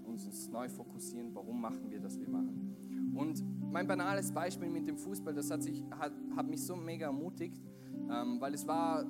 wir 0.04 0.10
uns 0.10 0.50
neu 0.50 0.70
fokussieren, 0.70 1.34
warum 1.34 1.62
machen 1.62 1.90
wir 1.90 2.00
das, 2.00 2.20
wir 2.20 2.30
machen. 2.30 3.14
Und 3.16 3.44
mein 3.72 3.88
banales 3.88 4.32
Beispiel 4.32 4.70
mit 4.70 4.88
dem 4.88 4.98
Fußball, 4.98 5.34
das 5.34 5.50
hat, 5.52 5.64
sich, 5.64 5.84
hat, 5.92 6.14
hat 6.36 6.48
mich 6.48 6.64
so 6.64 6.76
mega 6.76 7.08
ermutigt, 7.08 7.62
ähm, 8.10 8.40
weil 8.40 8.54
es 8.54 8.68
war 8.68 9.06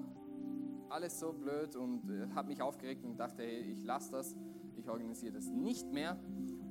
alles 0.89 1.19
so 1.19 1.33
blöd 1.33 1.75
und 1.75 2.09
äh, 2.09 2.27
hat 2.35 2.47
mich 2.47 2.61
aufgeregt 2.61 3.03
und 3.03 3.17
dachte, 3.17 3.43
hey, 3.43 3.61
ich 3.71 3.83
lasse 3.83 4.11
das, 4.11 4.35
ich 4.75 4.89
organisiere 4.89 5.33
das 5.33 5.47
nicht 5.49 5.91
mehr. 5.91 6.17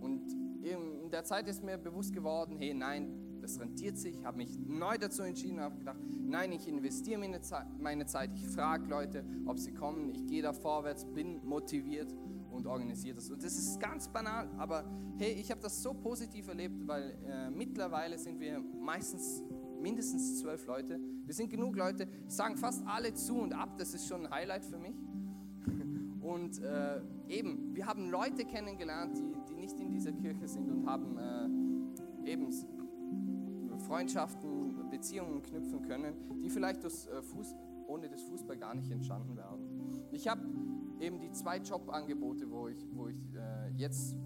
Und 0.01 0.33
in 0.63 1.11
der 1.11 1.25
Zeit 1.25 1.49
ist 1.49 1.63
mir 1.63 1.77
bewusst 1.77 2.13
geworden, 2.13 2.57
hey, 2.59 2.75
nein, 2.75 3.39
das 3.41 3.59
rentiert 3.59 3.99
sich. 3.99 4.17
Ich 4.19 4.25
habe 4.25 4.37
mich 4.37 4.59
neu 4.59 4.97
dazu 4.99 5.23
entschieden, 5.23 5.61
habe 5.61 5.77
gedacht, 5.77 5.99
nein, 6.09 6.53
ich 6.53 6.69
investiere 6.69 7.19
meine 7.19 7.41
Zeit, 7.41 7.67
meine 7.79 8.07
Zeit. 8.07 8.31
ich 8.35 8.47
frage 8.47 8.89
Leute, 8.89 9.25
ob 9.47 9.59
sie 9.59 9.73
kommen, 9.73 10.11
ich 10.11 10.27
gehe 10.27 10.43
da 10.43 10.53
vorwärts, 10.53 11.05
bin 11.05 11.45
motiviert 11.45 12.15
und 12.53 12.67
organisiere 12.67 13.17
das. 13.17 13.31
Und 13.31 13.43
das 13.43 13.57
ist 13.57 13.81
ganz 13.81 14.09
banal, 14.09 14.49
aber 14.59 14.85
hey, 15.17 15.33
ich 15.33 15.51
habe 15.51 15.61
das 15.61 15.83
so 15.83 15.95
positiv 15.95 16.49
erlebt, 16.49 16.87
weil 16.87 17.17
äh, 17.27 17.51
mittlerweile 17.51 18.19
sind 18.19 18.39
wir 18.39 18.61
meistens 18.61 19.43
mindestens 19.81 20.39
zwölf 20.41 20.67
Leute. 20.67 21.01
Wir 21.25 21.35
sind 21.35 21.51
genug 21.51 21.77
Leute, 21.77 22.07
sagen 22.29 22.57
fast 22.57 22.87
alle 22.87 23.15
zu 23.15 23.35
und 23.37 23.53
ab, 23.53 23.77
das 23.79 23.95
ist 23.95 24.07
schon 24.07 24.27
ein 24.27 24.33
Highlight 24.33 24.65
für 24.65 24.79
mich. 24.79 24.95
Und 26.23 26.61
äh, 26.63 27.01
eben, 27.29 27.75
wir 27.75 27.85
haben 27.85 28.09
Leute 28.09 28.45
kennengelernt, 28.45 29.19
die, 29.19 29.35
die 29.49 29.57
nicht 29.57 29.79
in 29.81 29.91
dieser 29.91 30.13
Kirche 30.13 30.47
sind 30.47 30.71
und 30.71 30.87
haben 30.87 31.19
äh, 31.19 32.31
eben 32.31 32.49
Freundschaften, 33.83 34.89
Beziehungen 34.89 35.43
knüpfen 35.43 35.83
können, 35.83 36.15
die 36.41 36.49
vielleicht 36.49 36.85
das, 36.85 37.09
äh, 37.09 37.23
Fuß, 37.23 37.57
ohne 37.89 38.09
das 38.09 38.23
Fußball 38.23 38.57
gar 38.57 38.75
nicht 38.75 38.91
entstanden 38.91 39.37
werden. 39.37 40.07
Ich 40.13 40.29
habe 40.29 40.43
eben 41.03 41.19
die 41.19 41.33
zwei 41.33 41.59
Jobangebote, 41.59 42.49
wo 42.51 42.69
ich, 42.69 42.87
wo 42.95 43.09
ich 43.09 43.35
äh, 43.35 43.71
jetzt 43.77 44.17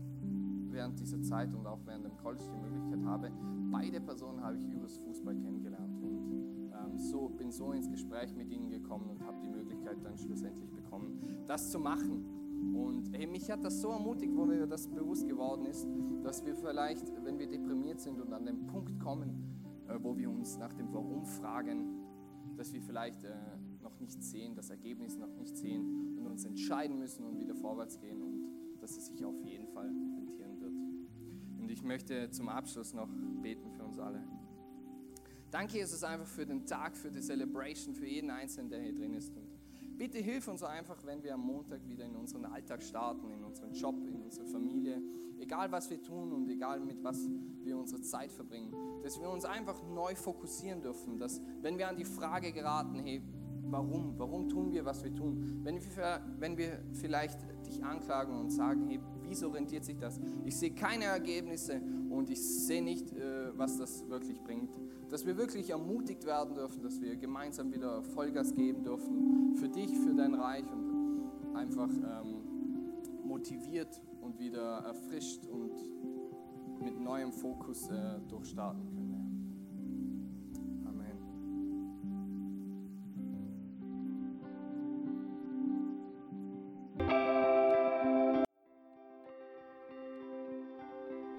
während 0.71 1.01
dieser 1.01 1.23
Zeit 1.23 1.55
und 1.55 1.67
auch 1.67 1.81
während 1.87 2.05
dem 2.05 2.17
College 2.19 2.45
die 2.53 2.59
Möglichkeit 2.59 3.03
habe. 3.05 3.33
Beide 3.73 4.01
Personen 4.01 4.43
habe 4.43 4.59
ich 4.59 4.69
übers 4.69 4.99
Fußball 4.99 5.35
kennengelernt 5.37 5.99
und 6.03 6.71
ähm, 6.73 6.99
so, 6.99 7.31
bin 7.31 7.51
so 7.51 7.73
ins 7.73 7.91
Gespräch 7.91 8.35
mit 8.35 8.51
ihnen 8.51 8.69
gekommen 8.69 9.09
und 9.09 9.25
habe 9.25 9.39
die 9.41 9.49
Möglichkeit 9.49 9.97
dann 10.05 10.19
schlussendlich 10.19 10.71
bekommen, 10.71 11.19
das 11.47 11.71
zu 11.71 11.79
machen. 11.79 12.75
Und 12.75 13.11
hey, 13.13 13.27
mich 13.27 13.51
hat 13.51 13.65
das 13.65 13.81
so 13.81 13.89
ermutigt, 13.89 14.37
wo 14.37 14.45
mir 14.45 14.67
das 14.67 14.87
bewusst 14.89 15.27
geworden 15.27 15.65
ist, 15.65 15.87
dass 16.23 16.45
wir 16.45 16.55
vielleicht, 16.55 17.11
wenn 17.25 17.39
wir 17.39 17.47
deprimiert 17.47 18.01
sind 18.01 18.21
und 18.21 18.33
an 18.33 18.45
den 18.45 18.67
Punkt 18.67 19.01
kommen, 19.01 19.31
äh, 19.89 19.99
wo 19.99 20.17
wir 20.17 20.31
uns 20.31 20.59
nach 20.59 20.75
dem 20.75 20.93
Warum 20.93 21.25
fragen, 21.25 22.03
dass 22.57 22.73
wir 22.73 22.83
vielleicht 22.83 23.25
äh, 23.25 23.35
noch 23.83 23.99
nicht 23.99 24.23
sehen, 24.23 24.55
das 24.55 24.69
Ergebnis 24.69 25.17
noch 25.17 25.35
nicht 25.35 25.57
sehen 25.57 26.06
uns 26.37 26.45
entscheiden 26.45 26.99
müssen 26.99 27.25
und 27.25 27.39
wieder 27.41 27.55
vorwärts 27.55 27.99
gehen 27.99 28.21
und 28.21 28.79
dass 28.83 28.95
es 28.95 29.07
sich 29.07 29.25
auf 29.25 29.41
jeden 29.43 29.69
Fall 29.69 29.87
rentieren 29.87 30.61
wird. 30.61 30.75
Und 31.59 31.71
ich 31.71 31.83
möchte 31.83 32.31
zum 32.31 32.51
Abschluss 32.51 32.93
noch 32.93 33.09
beten 33.41 33.71
für 33.73 33.83
uns 33.83 33.99
alle. 33.99 34.23
Danke, 35.51 35.79
Jesus, 35.79 36.05
einfach 36.05 36.27
für 36.27 36.45
den 36.45 36.67
Tag, 36.67 36.95
für 36.95 37.11
die 37.11 37.23
Celebration, 37.23 37.95
für 37.95 38.07
jeden 38.07 38.31
Einzelnen, 38.31 38.69
der 38.69 38.83
hier 38.83 38.95
drin 38.95 39.15
ist. 39.15 39.35
Und 39.35 39.49
bitte 39.97 40.19
hilf 40.19 40.47
uns 40.47 40.63
einfach, 40.63 41.07
wenn 41.07 41.23
wir 41.23 41.33
am 41.33 41.41
Montag 41.41 41.89
wieder 41.89 42.05
in 42.05 42.17
unseren 42.17 42.45
Alltag 42.45 42.83
starten, 42.83 43.31
in 43.31 43.43
unseren 43.43 43.73
Job, 43.73 43.97
in 44.07 44.21
unsere 44.21 44.45
Familie, 44.45 45.01
egal 45.39 45.73
was 45.73 45.89
wir 45.89 46.03
tun 46.03 46.35
und 46.35 46.51
egal 46.51 46.81
mit 46.81 47.03
was 47.03 47.27
wir 47.63 47.79
unsere 47.79 48.03
Zeit 48.03 48.31
verbringen, 48.31 48.75
dass 49.03 49.19
wir 49.19 49.31
uns 49.31 49.47
einfach 49.47 49.83
neu 49.85 50.15
fokussieren 50.15 50.83
dürfen, 50.83 51.17
dass 51.17 51.41
wenn 51.63 51.79
wir 51.79 51.89
an 51.89 51.97
die 51.97 52.05
Frage 52.05 52.53
geraten, 52.53 52.99
hey, 52.99 53.23
warum, 53.71 54.15
warum 54.17 54.49
tun 54.49 54.73
wir, 54.73 54.85
was 54.85 55.03
wir 55.05 55.15
tun, 55.15 55.61
wenn 55.63 55.77
wir, 55.77 56.21
wenn 56.39 56.57
wir 56.57 56.81
vielleicht 56.93 57.39
dich 57.67 57.85
anklagen 57.85 58.39
und 58.39 58.51
sagen, 58.51 58.87
hey, 58.89 59.01
wieso 59.23 59.49
rentiert 59.49 59.85
sich 59.85 59.99
das? 59.99 60.21
Ich 60.45 60.57
sehe 60.57 60.71
keine 60.71 61.05
Ergebnisse 61.05 61.81
und 62.11 62.31
ich 62.31 62.41
sehe 62.41 62.83
nicht, 62.83 63.13
äh, 63.13 63.57
was 63.57 63.79
das 63.79 64.09
wirklich 64.09 64.43
bringt. 64.43 64.79
Dass 65.09 65.27
wir 65.27 65.37
wirklich 65.37 65.71
ermutigt 65.71 66.25
werden 66.27 66.55
dürfen, 66.55 66.83
dass 66.83 67.01
wir 67.01 67.17
gemeinsam 67.17 67.73
wieder 67.73 68.03
Vollgas 68.03 68.55
geben 68.55 68.83
dürfen 68.83 69.55
für 69.57 69.69
dich, 69.69 69.91
für 69.99 70.15
dein 70.15 70.35
Reich 70.35 70.65
und 70.73 71.57
einfach 71.57 71.89
ähm, 71.89 72.37
motiviert 73.25 74.01
und 74.21 74.39
wieder 74.39 74.79
erfrischt 74.85 75.47
und 75.47 75.73
mit 76.83 77.01
neuem 77.01 77.33
Fokus 77.33 77.89
äh, 77.89 78.21
durchstarten 78.29 78.85
können. 78.89 79.06